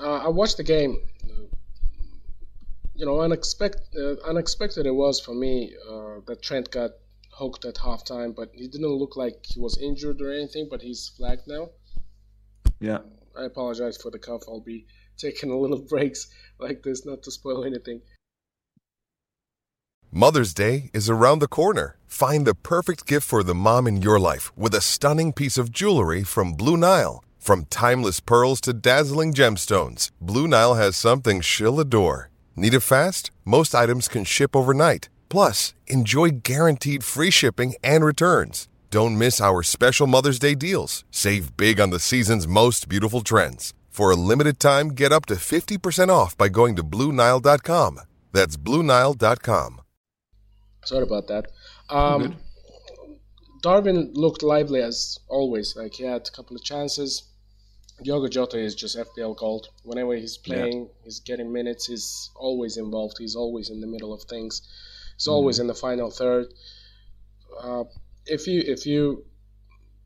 Uh, 0.00 0.18
I 0.18 0.28
watched 0.28 0.56
the 0.56 0.64
game. 0.64 1.00
You 2.94 3.06
know, 3.06 3.20
unexpected, 3.20 3.82
uh, 3.96 4.28
unexpected 4.28 4.86
it 4.86 4.90
was 4.90 5.20
for 5.20 5.34
me 5.34 5.74
uh, 5.88 6.16
that 6.26 6.42
Trent 6.42 6.70
got 6.70 6.90
hooked 7.38 7.64
at 7.64 7.76
halftime, 7.76 8.34
but 8.34 8.50
he 8.52 8.68
didn't 8.68 8.86
look 8.86 9.16
like 9.16 9.46
he 9.46 9.60
was 9.60 9.78
injured 9.78 10.20
or 10.20 10.32
anything. 10.32 10.68
But 10.70 10.82
he's 10.82 11.12
flagged 11.16 11.46
now. 11.46 11.70
Yeah. 12.80 12.98
I 13.38 13.44
apologize 13.44 13.96
for 13.96 14.10
the 14.10 14.18
cough. 14.18 14.42
I'll 14.48 14.60
be 14.60 14.86
taking 15.16 15.50
a 15.50 15.58
little 15.58 15.78
breaks 15.88 16.28
like 16.58 16.82
this, 16.82 17.06
not 17.06 17.22
to 17.22 17.30
spoil 17.30 17.64
anything. 17.64 18.02
Mother's 20.10 20.54
Day 20.54 20.90
is 20.94 21.10
around 21.10 21.40
the 21.40 21.48
corner. 21.48 21.98
Find 22.06 22.46
the 22.46 22.54
perfect 22.54 23.06
gift 23.06 23.26
for 23.28 23.42
the 23.42 23.54
mom 23.54 23.86
in 23.86 24.00
your 24.00 24.18
life 24.18 24.56
with 24.56 24.74
a 24.74 24.80
stunning 24.80 25.34
piece 25.34 25.58
of 25.58 25.70
jewelry 25.70 26.24
from 26.24 26.54
Blue 26.54 26.78
Nile. 26.78 27.22
From 27.38 27.66
timeless 27.66 28.18
pearls 28.18 28.60
to 28.62 28.72
dazzling 28.72 29.34
gemstones, 29.34 30.10
Blue 30.20 30.48
Nile 30.48 30.74
has 30.74 30.96
something 30.96 31.40
she'll 31.42 31.78
adore. 31.78 32.30
Need 32.56 32.74
it 32.74 32.80
fast? 32.80 33.30
Most 33.44 33.74
items 33.74 34.08
can 34.08 34.24
ship 34.24 34.56
overnight. 34.56 35.08
Plus, 35.28 35.74
enjoy 35.86 36.30
guaranteed 36.42 37.04
free 37.04 37.30
shipping 37.30 37.74
and 37.82 38.04
returns. 38.04 38.68
Don't 38.90 39.18
miss 39.18 39.40
our 39.40 39.62
special 39.62 40.06
Mother's 40.06 40.38
Day 40.38 40.54
deals. 40.54 41.04
Save 41.10 41.56
big 41.56 41.78
on 41.80 41.90
the 41.90 41.98
season's 41.98 42.48
most 42.48 42.88
beautiful 42.88 43.20
trends. 43.20 43.74
For 43.90 44.10
a 44.10 44.16
limited 44.16 44.58
time, 44.60 44.90
get 44.90 45.12
up 45.12 45.26
to 45.26 45.34
50% 45.34 46.08
off 46.08 46.36
by 46.38 46.48
going 46.48 46.76
to 46.76 46.84
Bluenile.com. 46.84 48.00
That's 48.32 48.56
Bluenile.com. 48.56 49.80
Sorry 50.84 51.02
about 51.02 51.26
that. 51.26 51.48
Um, 51.90 52.36
Darwin 53.62 54.12
looked 54.14 54.42
lively 54.42 54.80
as 54.80 55.18
always. 55.28 55.74
Like 55.76 55.94
he 55.94 56.04
had 56.04 56.28
a 56.28 56.30
couple 56.30 56.56
of 56.56 56.64
chances. 56.64 57.24
Diogo 58.02 58.28
Jota 58.28 58.58
is 58.58 58.74
just 58.74 58.96
FPL 58.96 59.36
gold. 59.36 59.68
Whenever 59.82 60.14
he's 60.14 60.38
playing, 60.38 60.82
yeah. 60.82 61.04
he's 61.04 61.20
getting 61.20 61.52
minutes. 61.52 61.86
He's 61.86 62.30
always 62.36 62.76
involved. 62.76 63.16
He's 63.18 63.34
always 63.34 63.70
in 63.70 63.80
the 63.80 63.86
middle 63.86 64.14
of 64.14 64.22
things. 64.22 64.62
He's 65.18 65.28
mm 65.28 65.32
always 65.32 65.58
in 65.58 65.66
the 65.66 65.74
final 65.74 66.10
third. 66.10 66.54
Uh, 67.60 67.84
if 68.26 68.46
you 68.46 68.62
if 68.66 68.86
you 68.86 69.24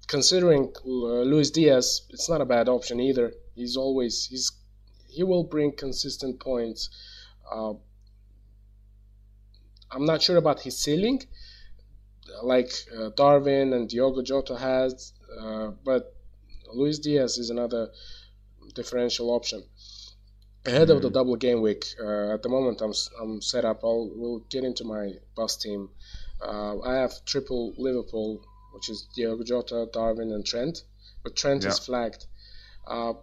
considering 0.08 0.72
Luis 0.84 1.50
Diaz, 1.50 2.02
it's 2.10 2.28
not 2.28 2.40
a 2.40 2.46
bad 2.46 2.68
option 2.68 2.98
either. 3.00 3.32
He's 3.54 3.76
always 3.76 4.26
he's 4.26 4.52
he 5.08 5.22
will 5.22 5.44
bring 5.44 5.72
consistent 5.76 6.40
points. 6.40 6.88
Uh, 7.50 7.74
I'm 9.90 10.06
not 10.06 10.22
sure 10.22 10.38
about 10.38 10.60
his 10.62 10.78
ceiling. 10.78 11.22
like 12.42 12.72
uh, 12.96 13.10
Darwin 13.16 13.72
and 13.72 13.88
Diogo 13.88 14.22
Jota 14.22 14.56
has, 14.56 15.12
uh, 15.40 15.68
but 15.84 16.14
Luis 16.72 16.98
Diaz 16.98 17.38
is 17.38 17.50
another 17.50 17.90
differential 18.74 19.30
option. 19.30 19.64
Ahead 20.64 20.88
mm. 20.88 20.96
of 20.96 21.02
the 21.02 21.08
hmm. 21.08 21.14
double 21.14 21.36
game 21.36 21.60
week, 21.60 21.84
uh, 22.00 22.34
at 22.34 22.42
the 22.42 22.48
moment 22.48 22.80
I'm, 22.80 22.92
I'm 23.20 23.42
set 23.42 23.64
up. 23.64 23.80
I'll 23.82 24.10
we'll 24.14 24.40
get 24.48 24.64
into 24.64 24.84
my 24.84 25.14
bus 25.34 25.56
team. 25.56 25.88
Uh, 26.40 26.80
I 26.80 26.94
have 26.96 27.24
triple 27.24 27.74
Liverpool, 27.76 28.44
which 28.72 28.88
is 28.88 29.08
Diogo 29.14 29.42
Jota, 29.44 29.88
Darwin, 29.92 30.32
and 30.32 30.44
Trent, 30.46 30.82
but 31.22 31.36
Trent 31.36 31.62
yeah. 31.62 31.70
is 31.70 31.78
flagged. 31.78 32.26
Uh, 32.86 33.14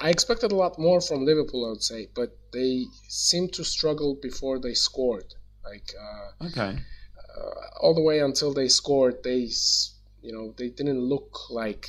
I 0.00 0.10
expected 0.10 0.52
a 0.52 0.56
lot 0.56 0.78
more 0.78 1.00
from 1.00 1.24
Liverpool, 1.24 1.66
I 1.66 1.70
would 1.70 1.82
say, 1.82 2.08
but 2.14 2.36
they 2.52 2.84
seemed 3.08 3.52
to 3.54 3.64
struggle 3.64 4.14
before 4.14 4.58
they 4.58 4.74
scored. 4.74 5.34
Like 5.64 5.92
uh, 6.00 6.46
okay, 6.46 6.78
uh, 7.36 7.80
all 7.80 7.94
the 7.94 8.02
way 8.02 8.20
until 8.20 8.54
they 8.54 8.68
scored, 8.68 9.22
they 9.24 9.50
you 10.22 10.32
know 10.32 10.54
they 10.56 10.68
didn't 10.68 11.00
look 11.00 11.50
like 11.50 11.88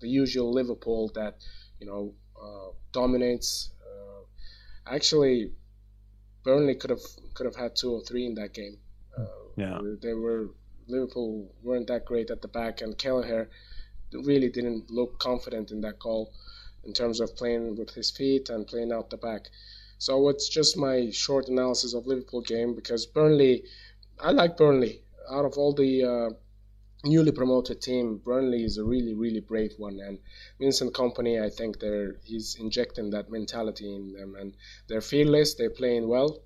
the 0.00 0.08
usual 0.08 0.52
Liverpool 0.52 1.10
that 1.14 1.36
you 1.80 1.86
know 1.86 2.14
uh, 2.42 2.72
dominates. 2.92 3.70
Actually, 4.86 5.52
Burnley 6.42 6.74
could 6.74 6.90
have 6.90 7.06
could 7.34 7.46
have 7.46 7.56
had 7.56 7.74
two 7.76 7.92
or 7.92 8.00
three 8.02 8.26
in 8.26 8.34
that 8.34 8.52
game. 8.52 8.78
Uh, 9.16 9.24
yeah, 9.56 9.78
they 10.02 10.12
were 10.12 10.50
Liverpool 10.86 11.50
weren't 11.62 11.86
that 11.86 12.04
great 12.04 12.30
at 12.30 12.42
the 12.42 12.48
back, 12.48 12.82
and 12.82 12.96
Kelleher 12.98 13.48
really 14.12 14.48
didn't 14.48 14.90
look 14.90 15.18
confident 15.18 15.70
in 15.70 15.80
that 15.80 15.98
goal 15.98 16.32
in 16.84 16.92
terms 16.92 17.20
of 17.20 17.34
playing 17.36 17.76
with 17.76 17.90
his 17.90 18.10
feet 18.10 18.50
and 18.50 18.66
playing 18.66 18.92
out 18.92 19.10
the 19.10 19.16
back. 19.16 19.48
So 19.98 20.28
it's 20.28 20.48
just 20.48 20.76
my 20.76 21.10
short 21.10 21.48
analysis 21.48 21.94
of 21.94 22.06
Liverpool 22.06 22.42
game 22.42 22.74
because 22.74 23.06
Burnley, 23.06 23.64
I 24.20 24.30
like 24.32 24.56
Burnley. 24.56 25.00
Out 25.30 25.46
of 25.46 25.56
all 25.56 25.72
the 25.72 26.04
uh, 26.04 26.30
newly 27.04 27.32
promoted 27.32 27.80
team, 27.80 28.18
Burnley 28.24 28.64
is 28.64 28.78
a 28.78 28.84
really 28.84 29.14
really 29.14 29.40
brave 29.40 29.72
one, 29.78 30.00
and 30.00 30.18
Vincent 30.58 30.94
Kompany, 30.94 31.42
I 31.42 31.50
think 31.50 31.78
they're 31.78 32.16
he's 32.24 32.56
injecting 32.58 33.10
that 33.10 33.30
mentality 33.30 33.94
in 33.94 34.12
them, 34.12 34.34
and 34.38 34.54
they're 34.88 35.00
fearless. 35.00 35.54
They're 35.54 35.70
playing 35.70 36.08
well. 36.08 36.42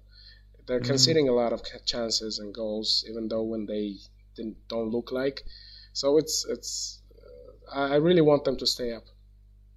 They're 0.67 0.81
mm-hmm. 0.81 0.87
conceding 0.87 1.29
a 1.29 1.33
lot 1.33 1.53
of 1.53 1.63
chances 1.87 2.39
and 2.39 2.53
goals, 2.53 3.05
even 3.09 3.29
though 3.29 3.43
when 3.43 3.67
they 3.67 3.97
don't 4.69 4.91
look 4.91 5.13
like. 5.13 5.45
So 5.93 6.19
it's 6.19 6.45
it's. 6.49 7.03
Uh, 7.75 7.89
I 7.93 7.97
really 7.97 8.23
want 8.23 8.45
them 8.45 8.57
to 8.59 8.67
stay 8.67 8.93
up. 8.95 9.05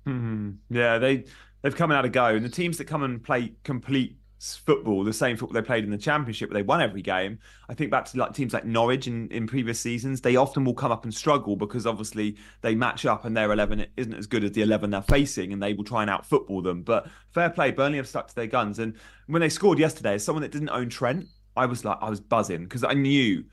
Mm-hmm. 0.08 0.76
Yeah, 0.76 0.98
they 0.98 1.26
they've 1.62 1.76
come 1.76 1.92
out 1.92 2.06
a 2.06 2.10
go, 2.10 2.26
and 2.26 2.46
the 2.46 2.50
teams 2.50 2.78
that 2.78 2.86
come 2.86 3.04
and 3.04 3.24
play 3.24 3.54
complete 3.64 4.18
football, 4.42 5.04
the 5.04 5.14
same 5.14 5.38
football 5.38 5.54
they 5.54 5.66
played 5.66 5.84
in 5.84 5.92
the 5.92 5.98
championship, 5.98 6.50
where 6.50 6.60
they 6.60 6.66
won 6.66 6.82
every 6.82 7.02
game. 7.02 7.38
I 7.70 7.74
think 7.74 7.92
back 7.92 8.06
to 8.06 8.18
like 8.18 8.34
teams 8.34 8.54
like 8.54 8.66
Norwich 8.66 9.08
in, 9.08 9.30
in 9.30 9.46
previous 9.46 9.80
seasons, 9.80 10.22
they 10.22 10.36
often 10.36 10.64
will 10.64 10.74
come 10.74 10.92
up 10.92 11.04
and 11.04 11.14
struggle 11.14 11.56
because 11.56 11.86
obviously 11.86 12.38
they 12.62 12.74
match 12.74 13.06
up 13.06 13.24
and 13.26 13.38
their 13.38 13.52
eleven 13.52 13.86
isn't 13.98 14.14
as 14.14 14.28
good 14.28 14.44
as 14.44 14.52
the 14.54 14.62
eleven 14.62 14.90
they're 14.90 15.02
facing, 15.04 15.54
and 15.54 15.62
they 15.62 15.74
will 15.74 15.84
try 15.84 16.02
and 16.02 16.10
out 16.10 16.26
football 16.26 16.62
them. 16.62 16.82
But 16.82 17.08
fair 17.30 17.50
play, 17.50 17.72
Burnley 17.72 17.98
have 17.98 18.08
stuck 18.08 18.28
to 18.30 18.36
their 18.36 18.48
guns, 18.48 18.80
and 18.80 18.96
when 19.28 19.42
they 19.42 19.50
scored 19.50 19.80
yesterday, 19.80 20.16
as 20.16 20.26
someone 20.26 20.42
that 20.42 20.52
didn't 20.52 20.70
own 20.70 20.90
Trent, 20.90 21.28
I 21.56 21.66
was 21.68 21.86
like 21.86 22.00
I 22.02 22.10
was 22.10 22.20
buzzing 22.20 22.64
because 22.64 22.84
I 22.84 22.94
knew 22.94 23.46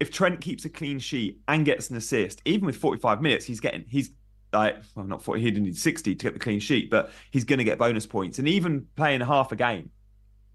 if 0.00 0.10
Trent 0.10 0.40
keeps 0.40 0.64
a 0.64 0.68
clean 0.68 0.98
sheet 0.98 1.40
and 1.48 1.64
gets 1.64 1.88
an 1.88 1.96
assist, 1.96 2.42
even 2.44 2.66
with 2.66 2.76
45 2.76 3.22
minutes, 3.22 3.46
he's 3.46 3.60
getting 3.60 3.84
he's 3.88 4.10
like 4.52 4.76
well 4.94 5.04
not 5.04 5.22
40 5.22 5.40
he 5.40 5.50
didn't 5.50 5.64
need 5.64 5.76
60 5.76 6.14
to 6.14 6.24
get 6.24 6.32
the 6.32 6.38
clean 6.38 6.60
sheet 6.60 6.88
but 6.88 7.10
he's 7.32 7.42
going 7.42 7.58
to 7.58 7.64
get 7.64 7.76
bonus 7.76 8.06
points 8.06 8.38
and 8.38 8.46
even 8.46 8.86
playing 8.94 9.20
half 9.20 9.50
a 9.50 9.56
game 9.56 9.90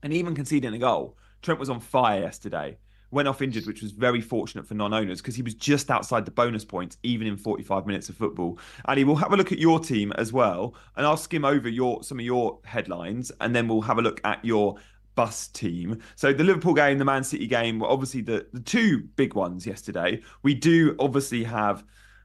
and 0.04 0.14
even 0.14 0.36
conceding 0.36 0.74
a 0.74 0.78
goal 0.78 1.18
trent 1.42 1.60
was 1.60 1.70
on 1.70 1.80
fire 1.80 2.22
yesterday 2.22 2.78
went 3.12 3.28
off 3.28 3.42
injured 3.42 3.66
which 3.66 3.82
was 3.82 3.92
very 3.92 4.22
fortunate 4.22 4.68
for 4.68 4.76
non-owners 4.76 5.22
because 5.22 5.36
he 5.36 5.42
was 5.42 5.56
just 5.56 5.90
outside 5.90 6.26
the 6.26 6.32
bonus 6.32 6.64
points 6.64 6.98
even 7.04 7.26
in 7.28 7.38
45 7.38 7.86
minutes 7.86 8.10
of 8.10 8.16
football 8.16 8.60
ali 8.86 9.04
we'll 9.04 9.16
have 9.16 9.34
a 9.34 9.38
look 9.38 9.52
at 9.52 9.60
your 9.60 9.80
team 9.80 10.12
as 10.14 10.32
well 10.32 10.76
and 10.96 11.06
i'll 11.06 11.18
skim 11.18 11.46
over 11.46 11.68
your 11.68 12.04
some 12.04 12.20
of 12.20 12.26
your 12.26 12.60
headlines 12.66 13.32
and 13.42 13.56
then 13.56 13.68
we'll 13.68 13.82
have 13.82 13.98
a 13.98 14.02
look 14.02 14.22
at 14.24 14.44
your 14.46 14.78
bus 15.20 15.50
team. 15.50 16.00
So 16.16 16.32
the 16.32 16.46
Liverpool 16.46 16.74
game, 16.74 16.98
the 16.98 17.04
Man 17.04 17.26
City 17.26 17.46
game 17.46 17.80
were 17.80 17.90
obviously 17.90 18.22
the, 18.22 18.48
the 18.54 18.62
two 18.62 19.02
big 19.18 19.34
ones 19.34 19.68
yesterday. 19.68 20.22
We 20.44 20.54
do 20.54 20.96
obviously 20.98 21.44
have 21.44 21.84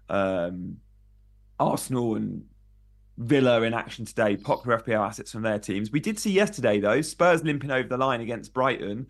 um, 0.08 0.76
Arsenal 1.58 2.14
and 2.14 2.44
Villa 3.18 3.62
in 3.62 3.74
action 3.74 4.04
today, 4.04 4.36
popular 4.36 4.78
FPL 4.78 5.06
assets 5.06 5.32
from 5.32 5.42
their 5.42 5.58
teams. 5.58 5.92
We 5.92 6.00
did 6.00 6.18
see 6.18 6.32
yesterday, 6.32 6.80
though, 6.80 7.00
Spurs 7.00 7.44
limping 7.44 7.70
over 7.70 7.88
the 7.88 7.96
line 7.96 8.20
against 8.20 8.52
Brighton. 8.52 9.06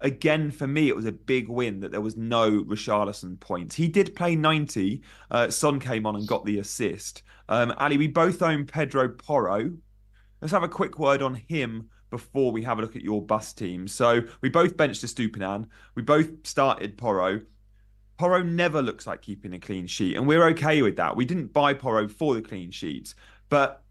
Again, 0.00 0.50
for 0.50 0.66
me, 0.66 0.88
it 0.88 0.96
was 0.96 1.06
a 1.06 1.12
big 1.12 1.48
win 1.48 1.80
that 1.80 1.90
there 1.90 2.02
was 2.02 2.16
no 2.16 2.62
Richarlison 2.64 3.40
points. 3.40 3.74
He 3.74 3.88
did 3.88 4.14
play 4.14 4.36
90. 4.36 5.02
Uh, 5.30 5.48
Son 5.48 5.80
came 5.80 6.04
on 6.04 6.16
and 6.16 6.28
got 6.28 6.44
the 6.44 6.58
assist. 6.58 7.22
Um, 7.48 7.72
Ali, 7.78 7.96
we 7.96 8.08
both 8.08 8.42
own 8.42 8.66
Pedro 8.66 9.08
Porro. 9.08 9.72
Let's 10.42 10.52
have 10.52 10.62
a 10.62 10.68
quick 10.68 10.98
word 10.98 11.22
on 11.22 11.34
him 11.34 11.88
before 12.10 12.52
we 12.52 12.62
have 12.62 12.78
a 12.78 12.82
look 12.82 12.94
at 12.94 13.02
your 13.02 13.22
bus 13.22 13.54
team. 13.54 13.88
So 13.88 14.22
we 14.42 14.50
both 14.50 14.76
benched 14.76 15.02
Estupiñán. 15.02 15.66
We 15.94 16.02
both 16.02 16.46
started 16.46 16.98
Porro. 16.98 17.40
Porro 18.18 18.42
never 18.42 18.80
looks 18.80 19.06
like 19.06 19.20
keeping 19.20 19.52
a 19.52 19.58
clean 19.58 19.86
sheet, 19.86 20.16
and 20.16 20.26
we're 20.26 20.46
okay 20.48 20.80
with 20.80 20.96
that. 20.96 21.14
We 21.14 21.26
didn't 21.26 21.52
buy 21.52 21.74
Porro 21.74 22.08
for 22.08 22.34
the 22.34 22.40
clean 22.40 22.70
sheets, 22.70 23.14
but 23.48 23.82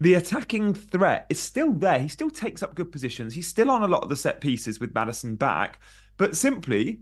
the 0.00 0.14
attacking 0.14 0.74
threat 0.74 1.26
is 1.28 1.40
still 1.40 1.72
there. 1.72 1.98
He 1.98 2.08
still 2.08 2.30
takes 2.30 2.62
up 2.62 2.74
good 2.74 2.92
positions. 2.92 3.34
He's 3.34 3.46
still 3.46 3.70
on 3.70 3.82
a 3.82 3.88
lot 3.88 4.02
of 4.02 4.08
the 4.08 4.16
set 4.16 4.40
pieces 4.40 4.80
with 4.80 4.94
Maddison 4.94 5.36
back, 5.36 5.80
but 6.16 6.36
simply, 6.36 7.00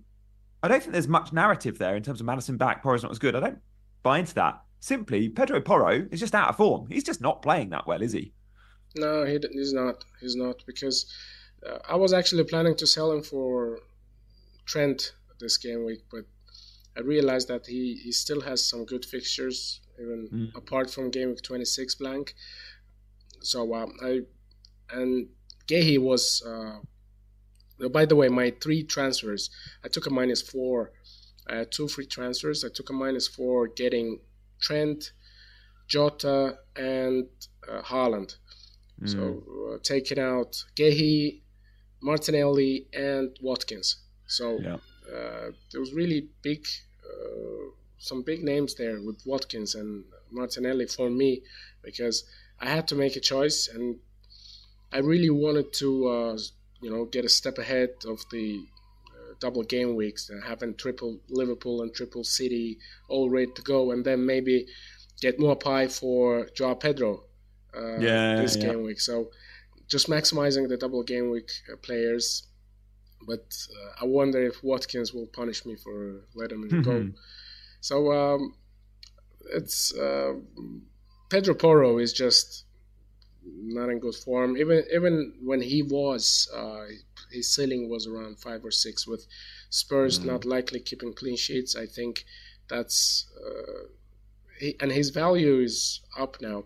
I 0.62 0.68
don't 0.68 0.80
think 0.80 0.92
there's 0.92 1.08
much 1.08 1.32
narrative 1.32 1.78
there 1.78 1.96
in 1.96 2.02
terms 2.02 2.20
of 2.20 2.26
Maddison 2.26 2.56
back. 2.56 2.82
Porro's 2.82 3.02
not 3.02 3.12
as 3.12 3.18
good. 3.18 3.34
I 3.34 3.40
don't 3.40 3.58
buy 4.02 4.18
into 4.18 4.34
that. 4.34 4.62
Simply, 4.80 5.28
Pedro 5.28 5.60
Porro 5.60 6.06
is 6.10 6.20
just 6.20 6.34
out 6.34 6.48
of 6.48 6.56
form. 6.56 6.88
He's 6.88 7.04
just 7.04 7.20
not 7.20 7.42
playing 7.42 7.70
that 7.70 7.86
well, 7.86 8.02
is 8.02 8.12
he? 8.12 8.32
No, 8.96 9.24
he, 9.24 9.38
he's 9.52 9.72
not. 9.72 10.04
He's 10.20 10.36
not 10.36 10.62
because 10.66 11.06
uh, 11.66 11.78
I 11.88 11.96
was 11.96 12.12
actually 12.12 12.44
planning 12.44 12.76
to 12.76 12.86
sell 12.86 13.12
him 13.12 13.22
for 13.22 13.78
Trent 14.66 15.14
this 15.40 15.56
game 15.56 15.84
week, 15.84 16.02
but 16.10 16.24
I 16.96 17.00
realized 17.00 17.48
that 17.48 17.66
he, 17.66 17.94
he 18.02 18.12
still 18.12 18.40
has 18.42 18.64
some 18.64 18.84
good 18.84 19.04
fixtures, 19.04 19.80
even 20.02 20.28
mm. 20.32 20.56
apart 20.56 20.90
from 20.90 21.10
game 21.10 21.28
week 21.30 21.42
26 21.42 21.94
blank. 21.96 22.34
So 23.40 23.74
um, 23.74 23.92
I 24.02 24.20
and 24.90 25.28
Guéhi 25.66 25.98
was. 25.98 26.42
Uh, 26.46 26.80
by 27.88 28.04
the 28.04 28.14
way, 28.14 28.28
my 28.28 28.52
three 28.62 28.84
transfers, 28.84 29.50
I 29.84 29.88
took 29.88 30.06
a 30.06 30.10
minus 30.10 30.40
four. 30.40 30.92
I 31.48 31.56
had 31.56 31.72
two 31.72 31.88
free 31.88 32.06
transfers. 32.06 32.64
I 32.64 32.68
took 32.72 32.90
a 32.90 32.92
minus 32.92 33.26
four 33.26 33.66
getting 33.66 34.20
Trent, 34.60 35.10
Jota, 35.88 36.58
and 36.76 37.26
uh, 37.68 37.82
Haaland. 37.82 38.36
Mm. 39.00 39.08
So 39.08 39.42
uh, 39.74 39.78
taking 39.82 40.20
out 40.20 40.64
Guéhi, 40.76 41.40
Martinelli, 42.00 42.86
and 42.92 43.36
Watkins. 43.42 43.96
So 44.26 44.60
yeah 44.62 44.76
uh, 45.08 45.50
there 45.70 45.80
was 45.80 45.92
really 45.92 46.28
big, 46.42 46.66
uh, 47.04 47.70
some 48.02 48.22
big 48.22 48.42
names 48.42 48.74
there 48.74 49.00
with 49.00 49.22
Watkins 49.24 49.76
and 49.76 50.04
Martinelli 50.30 50.86
for 50.86 51.08
me 51.08 51.42
because 51.82 52.24
I 52.60 52.68
had 52.68 52.88
to 52.88 52.96
make 52.96 53.14
a 53.14 53.20
choice 53.20 53.68
and 53.72 53.96
I 54.92 54.98
really 54.98 55.30
wanted 55.30 55.72
to, 55.74 56.08
uh, 56.08 56.38
you 56.80 56.90
know, 56.90 57.04
get 57.04 57.24
a 57.24 57.28
step 57.28 57.58
ahead 57.58 57.90
of 58.06 58.18
the 58.32 58.64
uh, 59.08 59.34
double 59.40 59.62
game 59.62 59.94
weeks, 59.94 60.28
and 60.28 60.42
having 60.44 60.74
triple 60.74 61.18
Liverpool 61.30 61.80
and 61.80 61.94
triple 61.94 62.24
City 62.24 62.78
all 63.08 63.30
ready 63.30 63.50
to 63.54 63.62
go, 63.62 63.92
and 63.92 64.04
then 64.04 64.26
maybe 64.26 64.66
get 65.22 65.40
more 65.40 65.56
pie 65.56 65.88
for 65.88 66.46
Joao 66.54 66.74
Pedro 66.74 67.24
uh, 67.74 67.98
yeah, 68.00 68.42
this 68.42 68.56
yeah. 68.56 68.66
game 68.66 68.82
week. 68.82 69.00
So 69.00 69.30
just 69.88 70.10
maximizing 70.10 70.68
the 70.68 70.76
double 70.76 71.02
game 71.04 71.30
week 71.30 71.50
players 71.82 72.46
but 73.26 73.44
uh, 73.70 74.02
I 74.02 74.04
wonder 74.06 74.42
if 74.42 74.62
Watkins 74.62 75.12
will 75.12 75.26
punish 75.26 75.64
me 75.64 75.76
for 75.76 76.22
letting 76.34 76.68
him 76.68 76.82
go. 76.82 77.08
So 77.82 78.12
um, 78.12 78.54
it's 79.52 79.92
uh, 79.92 80.34
Pedro 81.28 81.54
Porro 81.54 81.98
is 81.98 82.12
just 82.12 82.64
not 83.44 83.88
in 83.88 83.98
good 83.98 84.14
form. 84.14 84.56
Even 84.56 84.84
even 84.94 85.34
when 85.42 85.60
he 85.60 85.82
was, 85.82 86.48
uh, 86.54 86.84
his 87.32 87.52
ceiling 87.52 87.90
was 87.90 88.06
around 88.06 88.38
five 88.38 88.64
or 88.64 88.70
six. 88.70 89.04
With 89.04 89.26
Spurs 89.68 90.20
mm. 90.20 90.26
not 90.26 90.44
likely 90.44 90.78
keeping 90.78 91.12
clean 91.12 91.36
sheets, 91.36 91.74
I 91.74 91.86
think 91.86 92.24
that's 92.68 93.26
uh, 93.44 93.88
he, 94.60 94.76
and 94.78 94.92
his 94.92 95.10
value 95.10 95.58
is 95.60 96.02
up 96.16 96.40
now. 96.40 96.64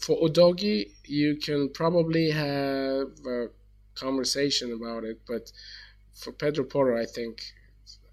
For 0.00 0.18
Udogie, 0.20 0.90
you 1.04 1.36
can 1.36 1.68
probably 1.68 2.30
have 2.30 3.12
a 3.24 3.50
conversation 3.94 4.72
about 4.72 5.04
it. 5.04 5.20
But 5.28 5.52
for 6.12 6.32
Pedro 6.32 6.64
Porro, 6.64 7.00
I 7.00 7.06
think 7.06 7.54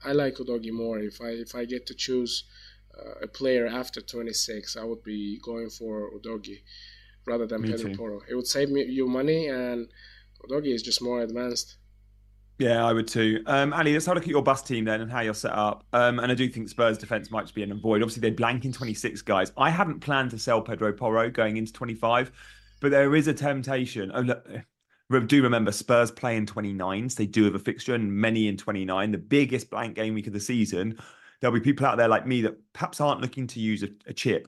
I 0.03 0.13
like 0.13 0.35
Udogie 0.35 0.71
more. 0.71 0.99
If 0.99 1.21
I 1.21 1.29
if 1.29 1.55
I 1.55 1.65
get 1.65 1.85
to 1.87 1.93
choose 1.93 2.45
uh, 2.97 3.23
a 3.23 3.27
player 3.27 3.67
after 3.67 4.01
26, 4.01 4.77
I 4.77 4.83
would 4.83 5.03
be 5.03 5.39
going 5.43 5.69
for 5.69 6.11
Udogie 6.11 6.61
rather 7.25 7.45
than 7.45 7.61
me 7.61 7.71
Pedro 7.71 7.91
too. 7.91 7.97
Porro. 7.97 8.21
It 8.29 8.35
would 8.35 8.47
save 8.47 8.69
me 8.69 8.83
you 8.83 9.07
money, 9.07 9.47
and 9.47 9.87
Udogie 10.47 10.73
is 10.73 10.83
just 10.83 11.01
more 11.01 11.21
advanced. 11.21 11.77
Yeah, 12.61 12.85
I 12.85 12.93
would 12.93 13.07
too. 13.07 13.41
Um, 13.47 13.73
Ali, 13.73 13.93
let's 13.93 14.05
have 14.05 14.13
a 14.13 14.15
look 14.19 14.25
at 14.25 14.29
your 14.29 14.43
bus 14.43 14.61
team 14.61 14.85
then 14.85 15.01
and 15.01 15.11
how 15.11 15.21
you're 15.21 15.33
set 15.33 15.53
up. 15.53 15.83
Um, 15.93 16.19
and 16.19 16.31
I 16.31 16.35
do 16.35 16.47
think 16.47 16.69
Spurs 16.69 16.99
defense 16.99 17.31
might 17.31 17.41
just 17.41 17.55
be 17.55 17.63
an 17.63 17.73
void. 17.79 18.03
Obviously, 18.03 18.21
they're 18.21 18.37
blanking 18.37 18.71
26 18.71 19.23
guys. 19.23 19.51
I 19.57 19.71
hadn't 19.71 19.99
planned 19.99 20.29
to 20.31 20.37
sell 20.37 20.61
Pedro 20.61 20.93
Porro 20.93 21.31
going 21.31 21.57
into 21.57 21.73
25, 21.73 22.31
but 22.79 22.91
there 22.91 23.15
is 23.15 23.27
a 23.27 23.33
temptation. 23.33 24.11
Oh, 24.13 24.21
look, 24.21 24.47
do 25.19 25.43
remember 25.43 25.71
Spurs 25.71 26.11
play 26.11 26.37
in 26.37 26.45
29s. 26.45 27.15
They 27.15 27.25
do 27.25 27.43
have 27.45 27.55
a 27.55 27.59
fixture 27.59 27.95
and 27.95 28.11
many 28.11 28.47
in 28.47 28.57
29, 28.57 29.11
the 29.11 29.17
biggest 29.17 29.69
blank 29.69 29.95
game 29.95 30.13
week 30.13 30.27
of 30.27 30.33
the 30.33 30.39
season. 30.39 30.97
There'll 31.39 31.53
be 31.53 31.59
people 31.59 31.85
out 31.85 31.97
there 31.97 32.07
like 32.07 32.27
me 32.27 32.41
that 32.41 32.57
perhaps 32.73 33.01
aren't 33.01 33.21
looking 33.21 33.47
to 33.47 33.59
use 33.59 33.83
a, 33.83 33.89
a 34.07 34.13
chip. 34.13 34.47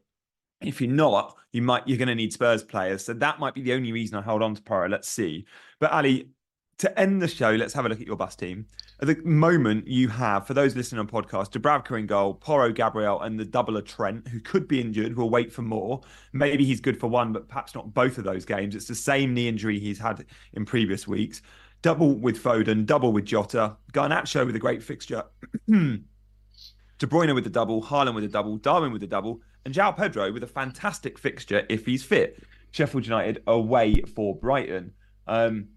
If 0.62 0.79
you're 0.79 0.91
not, 0.91 1.36
you 1.51 1.62
might 1.62 1.88
you're 1.88 1.98
going 1.98 2.08
to 2.08 2.15
need 2.15 2.34
Spurs 2.34 2.63
players. 2.63 3.03
So 3.03 3.13
that 3.13 3.39
might 3.39 3.53
be 3.53 3.62
the 3.62 3.74
only 3.74 3.91
reason 3.91 4.17
I 4.17 4.22
hold 4.22 4.41
on 4.41 4.55
to 4.55 4.62
Porro. 4.62 4.88
Let's 4.88 5.10
see. 5.10 5.46
But 5.79 5.91
Ali, 5.91 6.29
to 6.80 7.00
end 7.00 7.22
the 7.22 7.27
show, 7.27 7.51
let's 7.51 7.74
have 7.74 7.86
a 7.86 7.89
look 7.89 8.01
at 8.01 8.08
your 8.08 8.15
bus 8.15 8.36
team. 8.36 8.65
At 9.01 9.08
the 9.08 9.18
moment, 9.24 9.88
you 9.88 10.08
have, 10.10 10.48
for 10.48 10.53
those 10.53 10.75
listening 10.75 11.00
on 11.00 11.08
podcast, 11.08 11.51
Dubravka 11.51 12.00
in 12.00 12.08
goal, 12.08 12.36
Porro, 12.36 12.72
Gabriel, 12.72 13.22
and 13.22 13.39
the 13.39 13.46
doubler 13.46 13.86
Trent, 13.86 14.27
who 14.27 14.39
could 14.39 14.68
be 14.68 14.80
injured. 14.80 15.15
We'll 15.15 15.30
wait 15.30 15.51
for 15.51 15.62
more. 15.62 16.01
Maybe 16.32 16.65
he's 16.65 16.80
good 16.80 17.00
for 17.00 17.08
one, 17.08 17.34
but 17.34 17.48
perhaps 17.48 17.75
not 17.75 17.94
both 17.94 18.18
of 18.18 18.24
those 18.24 18.46
games. 18.46 18.75
It's 18.75 18.88
the 18.88 18.96
same 18.96 19.34
knee 19.34 19.48
injury 19.48 19.80
he's 19.80 20.00
had 20.00 20.25
in 20.53 20.65
previous 20.65 21.08
weeks. 21.08 21.42
Double 21.82 22.15
with 22.15 22.42
Foden, 22.42 22.86
double 22.86 23.12
with 23.12 23.25
Jota, 23.25 23.75
Garnacho 23.92 24.46
with 24.46 24.56
a 24.56 24.60
great 24.60 24.82
fixture. 24.82 25.24
De 25.68 27.08
Bruyne 27.08 27.36
with 27.36 27.44
the 27.44 27.50
double, 27.50 27.84
Haaland 27.84 28.15
with 28.15 28.24
a 28.24 28.30
double, 28.30 28.58
Darwin 28.58 28.94
with 28.94 29.03
a 29.03 29.08
double, 29.08 29.42
and 29.65 29.74
João 29.74 29.96
Pedro 29.96 30.32
with 30.32 30.44
a 30.44 30.48
fantastic 30.48 31.18
fixture 31.18 31.65
if 31.70 31.86
he's 31.86 32.03
fit. 32.03 32.42
Sheffield 32.72 33.06
United 33.06 33.44
away 33.48 34.01
for 34.15 34.36
Brighton. 34.36 34.94
Um, 35.27 35.68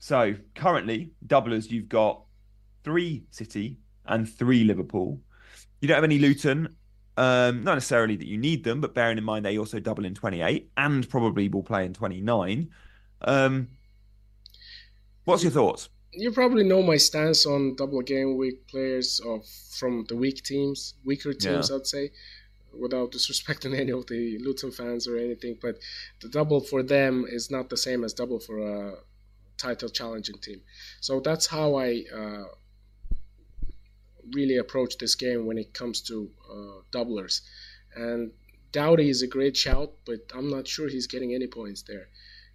so 0.00 0.34
currently, 0.54 1.10
doublers, 1.26 1.70
you've 1.70 1.88
got 1.88 2.22
three 2.82 3.24
City 3.30 3.76
and 4.06 4.28
three 4.28 4.64
Liverpool. 4.64 5.20
You 5.80 5.88
don't 5.88 5.96
have 5.96 6.04
any 6.04 6.18
Luton. 6.18 6.74
Um, 7.18 7.62
not 7.64 7.74
necessarily 7.74 8.16
that 8.16 8.26
you 8.26 8.38
need 8.38 8.64
them, 8.64 8.80
but 8.80 8.94
bearing 8.94 9.18
in 9.18 9.24
mind 9.24 9.44
they 9.44 9.58
also 9.58 9.78
double 9.78 10.06
in 10.06 10.14
28 10.14 10.70
and 10.78 11.08
probably 11.08 11.48
will 11.50 11.62
play 11.62 11.84
in 11.84 11.92
29. 11.92 12.70
Um, 13.20 13.68
what's 15.24 15.42
your 15.42 15.52
thoughts? 15.52 15.90
You 16.12 16.32
probably 16.32 16.64
know 16.64 16.82
my 16.82 16.96
stance 16.96 17.44
on 17.44 17.76
double 17.76 18.00
game 18.00 18.38
week 18.38 18.66
players 18.68 19.20
of 19.20 19.46
from 19.46 20.06
the 20.08 20.16
weak 20.16 20.42
teams, 20.42 20.94
weaker 21.04 21.34
teams, 21.34 21.68
yeah. 21.68 21.76
I'd 21.76 21.86
say, 21.86 22.10
without 22.72 23.12
disrespecting 23.12 23.78
any 23.78 23.92
of 23.92 24.06
the 24.06 24.38
Luton 24.38 24.70
fans 24.70 25.06
or 25.06 25.18
anything. 25.18 25.58
But 25.60 25.76
the 26.22 26.30
double 26.30 26.60
for 26.60 26.82
them 26.82 27.26
is 27.28 27.50
not 27.50 27.68
the 27.68 27.76
same 27.76 28.02
as 28.02 28.14
double 28.14 28.40
for 28.40 28.58
a 28.60 28.94
title 29.60 29.88
challenging 29.88 30.38
team. 30.38 30.60
So 31.00 31.20
that's 31.20 31.46
how 31.46 31.76
I 31.76 32.04
uh, 32.14 32.44
really 34.32 34.56
approach 34.56 34.96
this 34.98 35.14
game 35.14 35.46
when 35.46 35.58
it 35.58 35.74
comes 35.74 36.00
to 36.02 36.30
uh, 36.50 36.82
doublers. 36.92 37.42
And 37.94 38.32
Doughty 38.72 39.10
is 39.10 39.22
a 39.22 39.26
great 39.26 39.56
shout, 39.56 39.92
but 40.06 40.20
I'm 40.34 40.48
not 40.48 40.68
sure 40.68 40.88
he's 40.88 41.08
getting 41.08 41.34
any 41.34 41.46
points 41.46 41.82
there. 41.82 42.08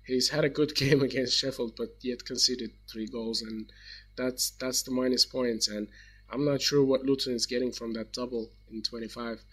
He's 0.03 0.29
had 0.29 0.45
a 0.45 0.49
good 0.49 0.73
game 0.83 1.01
against 1.01 1.37
Sheffield, 1.37 1.73
but 1.77 1.89
yet 2.01 2.25
conceded 2.25 2.71
three 2.91 3.07
goals, 3.07 3.41
and 3.41 3.71
that's 4.15 4.51
that's 4.61 4.83
the 4.83 4.91
minus 4.91 5.25
points. 5.25 5.67
And 5.67 5.87
I'm 6.31 6.45
not 6.45 6.61
sure 6.61 6.83
what 6.83 7.05
Luton 7.05 7.33
is 7.33 7.45
getting 7.45 7.71
from 7.71 7.93
that 7.93 8.13
double 8.13 8.49
in 8.71 8.81
25. 8.81 9.43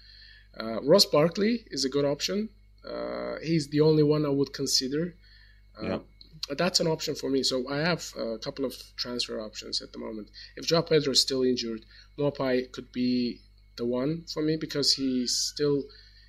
Uh, 0.60 0.82
Ross 0.82 1.06
Barkley 1.06 1.64
is 1.70 1.84
a 1.84 1.88
good 1.88 2.04
option. 2.04 2.48
Uh, 2.86 3.36
he's 3.42 3.68
the 3.68 3.80
only 3.80 4.02
one 4.02 4.24
I 4.24 4.28
would 4.28 4.52
consider. 4.52 5.14
Uh, 5.80 5.86
yeah 5.86 5.98
that's 6.50 6.80
an 6.80 6.86
option 6.86 7.14
for 7.14 7.30
me. 7.30 7.42
So 7.42 7.68
I 7.68 7.78
have 7.78 8.04
a 8.18 8.38
couple 8.38 8.64
of 8.64 8.74
transfer 8.96 9.40
options 9.40 9.80
at 9.80 9.92
the 9.92 9.98
moment. 9.98 10.28
If 10.56 10.66
João 10.66 10.88
Pedro 10.88 11.12
is 11.12 11.20
still 11.20 11.42
injured, 11.42 11.84
Maupay 12.18 12.72
could 12.72 12.92
be 12.92 13.40
the 13.76 13.86
one 13.86 14.24
for 14.32 14.42
me 14.42 14.56
because 14.56 14.92
he 14.92 15.26
still 15.26 15.84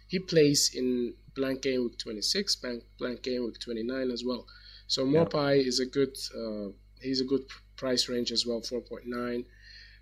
he 0.07 0.19
plays 0.19 0.71
in 0.73 1.13
blank 1.35 1.63
game 1.63 1.83
week 1.83 1.97
26, 1.97 2.55
blank 2.57 2.83
blank 2.99 3.23
game 3.23 3.45
week 3.45 3.59
29 3.59 4.11
as 4.11 4.23
well. 4.23 4.45
So 4.87 5.05
Maupay 5.05 5.61
yeah. 5.61 5.67
is 5.67 5.79
a 5.79 5.85
good 5.85 6.15
uh, 6.35 6.69
he's 7.01 7.21
a 7.21 7.25
good 7.25 7.45
price 7.75 8.07
range 8.07 8.31
as 8.31 8.45
well, 8.45 8.61
4.9. 8.61 9.45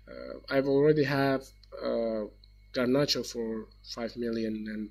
Uh, 0.08 0.38
I've 0.50 0.66
already 0.66 1.04
have 1.04 1.42
uh, 1.82 2.24
Garnacho 2.74 3.24
for 3.26 3.66
five 3.94 4.16
million, 4.16 4.66
and 4.68 4.90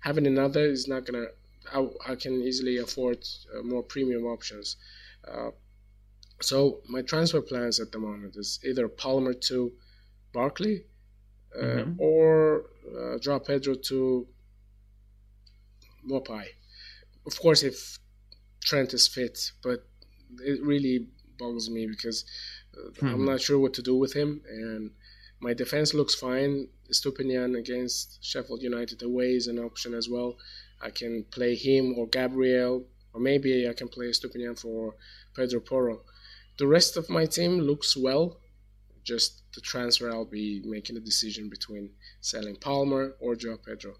having 0.00 0.26
another 0.26 0.64
is 0.64 0.86
not 0.86 1.06
gonna 1.06 1.26
I, 1.72 2.12
I 2.12 2.14
can 2.16 2.42
easily 2.42 2.78
afford 2.78 3.18
uh, 3.54 3.62
more 3.62 3.82
premium 3.82 4.24
options. 4.24 4.76
Uh, 5.26 5.50
so 6.40 6.80
my 6.88 7.02
transfer 7.02 7.40
plans 7.40 7.80
at 7.80 7.92
the 7.92 7.98
moment 7.98 8.36
is 8.36 8.58
either 8.64 8.88
Palmer 8.88 9.34
to 9.34 9.72
Barkley 10.32 10.84
uh, 11.56 11.62
mm-hmm. 11.62 12.00
or 12.00 12.64
uh, 12.88 13.18
João 13.18 13.44
Pedro 13.44 13.74
to 13.74 14.26
Maupay. 16.08 16.46
Of 17.26 17.38
course, 17.40 17.62
if 17.62 17.98
Trent 18.64 18.94
is 18.94 19.06
fit, 19.06 19.52
but 19.62 19.84
it 20.38 20.62
really 20.62 21.08
boggles 21.38 21.68
me 21.68 21.86
because 21.86 22.24
mm-hmm. 22.76 23.06
I'm 23.06 23.24
not 23.24 23.40
sure 23.40 23.58
what 23.58 23.74
to 23.74 23.82
do 23.82 23.96
with 23.96 24.12
him. 24.12 24.42
And 24.48 24.92
my 25.40 25.54
defense 25.54 25.94
looks 25.94 26.14
fine. 26.14 26.68
Estupiñán 26.90 27.58
against 27.58 28.24
Sheffield 28.24 28.62
United 28.62 29.02
away 29.02 29.34
is 29.34 29.46
an 29.46 29.58
option 29.58 29.94
as 29.94 30.08
well. 30.08 30.36
I 30.80 30.90
can 30.90 31.24
play 31.30 31.54
him 31.54 31.94
or 31.98 32.06
Gabriel, 32.06 32.86
or 33.12 33.20
maybe 33.20 33.68
I 33.68 33.74
can 33.74 33.88
play 33.88 34.06
Estupiñán 34.06 34.58
for 34.58 34.94
Pedro 35.34 35.60
Porro. 35.60 36.04
The 36.58 36.66
rest 36.66 36.96
of 36.96 37.10
my 37.10 37.26
team 37.26 37.60
looks 37.60 37.96
well. 37.96 38.38
Just 39.02 39.42
the 39.54 39.60
transfer, 39.60 40.10
I'll 40.10 40.24
be 40.24 40.62
making 40.64 40.96
a 40.96 41.00
decision 41.00 41.48
between 41.48 41.90
selling 42.20 42.56
Palmer 42.56 43.16
or 43.20 43.34
João 43.34 43.58
Pedro. 43.62 43.94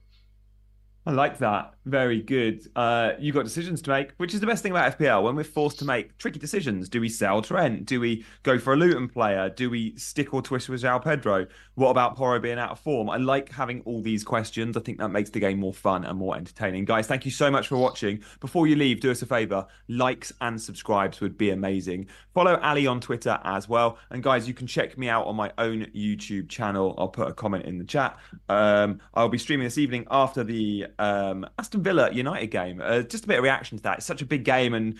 I 1.06 1.12
like 1.12 1.38
that. 1.38 1.74
Very 1.86 2.20
good. 2.20 2.68
Uh, 2.76 3.12
you've 3.18 3.34
got 3.34 3.44
decisions 3.44 3.80
to 3.82 3.90
make, 3.90 4.12
which 4.18 4.34
is 4.34 4.40
the 4.40 4.46
best 4.46 4.62
thing 4.62 4.72
about 4.72 4.98
FPL. 4.98 5.22
When 5.22 5.34
we're 5.34 5.44
forced 5.44 5.78
to 5.78 5.86
make 5.86 6.16
tricky 6.18 6.38
decisions, 6.38 6.90
do 6.90 7.00
we 7.00 7.08
sell 7.08 7.40
Trent? 7.40 7.86
Do 7.86 8.00
we 8.00 8.26
go 8.42 8.58
for 8.58 8.74
a 8.74 8.76
Luton 8.76 9.08
player? 9.08 9.48
Do 9.48 9.70
we 9.70 9.96
stick 9.96 10.34
or 10.34 10.42
twist 10.42 10.68
with 10.68 10.82
João 10.82 11.02
Pedro? 11.02 11.46
What 11.74 11.88
about 11.88 12.16
Porro 12.16 12.38
being 12.38 12.58
out 12.58 12.70
of 12.70 12.80
form? 12.80 13.08
I 13.08 13.16
like 13.16 13.50
having 13.50 13.80
all 13.86 14.02
these 14.02 14.22
questions. 14.22 14.76
I 14.76 14.80
think 14.80 14.98
that 14.98 15.08
makes 15.08 15.30
the 15.30 15.40
game 15.40 15.58
more 15.58 15.72
fun 15.72 16.04
and 16.04 16.18
more 16.18 16.36
entertaining. 16.36 16.84
Guys, 16.84 17.06
thank 17.06 17.24
you 17.24 17.30
so 17.30 17.50
much 17.50 17.68
for 17.68 17.78
watching. 17.78 18.22
Before 18.40 18.66
you 18.66 18.76
leave, 18.76 19.00
do 19.00 19.10
us 19.10 19.22
a 19.22 19.26
favor 19.26 19.66
likes 19.88 20.34
and 20.42 20.60
subscribes 20.60 21.22
would 21.22 21.38
be 21.38 21.48
amazing. 21.48 22.08
Follow 22.34 22.56
Ali 22.56 22.86
on 22.86 23.00
Twitter 23.00 23.40
as 23.44 23.68
well. 23.70 23.96
And 24.10 24.22
guys, 24.22 24.46
you 24.46 24.52
can 24.52 24.66
check 24.66 24.98
me 24.98 25.08
out 25.08 25.26
on 25.26 25.34
my 25.34 25.50
own 25.56 25.86
YouTube 25.96 26.50
channel. 26.50 26.94
I'll 26.98 27.08
put 27.08 27.26
a 27.26 27.32
comment 27.32 27.64
in 27.64 27.78
the 27.78 27.84
chat. 27.84 28.18
Um, 28.50 29.00
I'll 29.14 29.30
be 29.30 29.38
streaming 29.38 29.64
this 29.64 29.78
evening 29.78 30.06
after 30.10 30.44
the 30.44 30.88
um, 30.98 31.46
Aston 31.58 31.82
Villa 31.82 32.10
United 32.12 32.48
game. 32.48 32.80
Uh, 32.82 33.02
just 33.02 33.24
a 33.24 33.26
bit 33.26 33.38
of 33.38 33.44
reaction 33.44 33.78
to 33.78 33.82
that. 33.84 33.98
It's 33.98 34.06
such 34.06 34.22
a 34.22 34.26
big 34.26 34.44
game, 34.44 34.74
and 34.74 34.98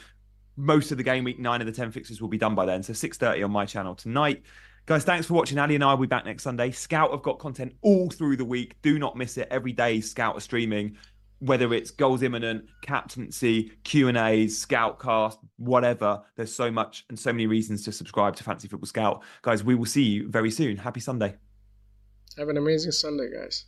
most 0.56 0.92
of 0.92 0.98
the 0.98 1.04
game 1.04 1.24
week 1.24 1.38
nine 1.38 1.60
of 1.60 1.66
the 1.66 1.72
ten 1.72 1.90
fixes 1.90 2.20
will 2.20 2.28
be 2.28 2.38
done 2.38 2.54
by 2.54 2.66
then. 2.66 2.82
So 2.82 2.92
six 2.92 3.16
thirty 3.16 3.42
on 3.42 3.50
my 3.50 3.66
channel 3.66 3.94
tonight. 3.94 4.42
Guys, 4.86 5.04
thanks 5.04 5.26
for 5.26 5.34
watching. 5.34 5.58
Ali 5.58 5.74
and 5.74 5.84
I 5.84 5.92
will 5.92 6.00
be 6.00 6.06
back 6.06 6.24
next 6.24 6.42
Sunday. 6.42 6.70
Scout 6.70 7.10
have 7.12 7.22
got 7.22 7.38
content 7.38 7.74
all 7.82 8.10
through 8.10 8.36
the 8.36 8.44
week. 8.44 8.80
Do 8.82 8.98
not 8.98 9.16
miss 9.16 9.36
it. 9.36 9.46
Every 9.50 9.72
day, 9.72 10.00
Scout 10.00 10.36
are 10.36 10.40
streaming. 10.40 10.96
Whether 11.38 11.72
it's 11.72 11.90
goals 11.90 12.22
imminent, 12.22 12.64
captaincy, 12.82 13.72
Q 13.84 14.08
and 14.08 14.18
A's, 14.18 14.66
Scoutcast, 14.66 15.38
whatever. 15.56 16.20
There's 16.36 16.54
so 16.54 16.70
much 16.70 17.06
and 17.08 17.18
so 17.18 17.32
many 17.32 17.46
reasons 17.46 17.82
to 17.84 17.92
subscribe 17.92 18.36
to 18.36 18.44
Fantasy 18.44 18.68
Football 18.68 18.88
Scout. 18.88 19.22
Guys, 19.40 19.64
we 19.64 19.74
will 19.74 19.86
see 19.86 20.02
you 20.02 20.28
very 20.28 20.50
soon. 20.50 20.76
Happy 20.76 21.00
Sunday. 21.00 21.34
Have 22.36 22.48
an 22.48 22.58
amazing 22.58 22.92
Sunday, 22.92 23.30
guys. 23.32 23.64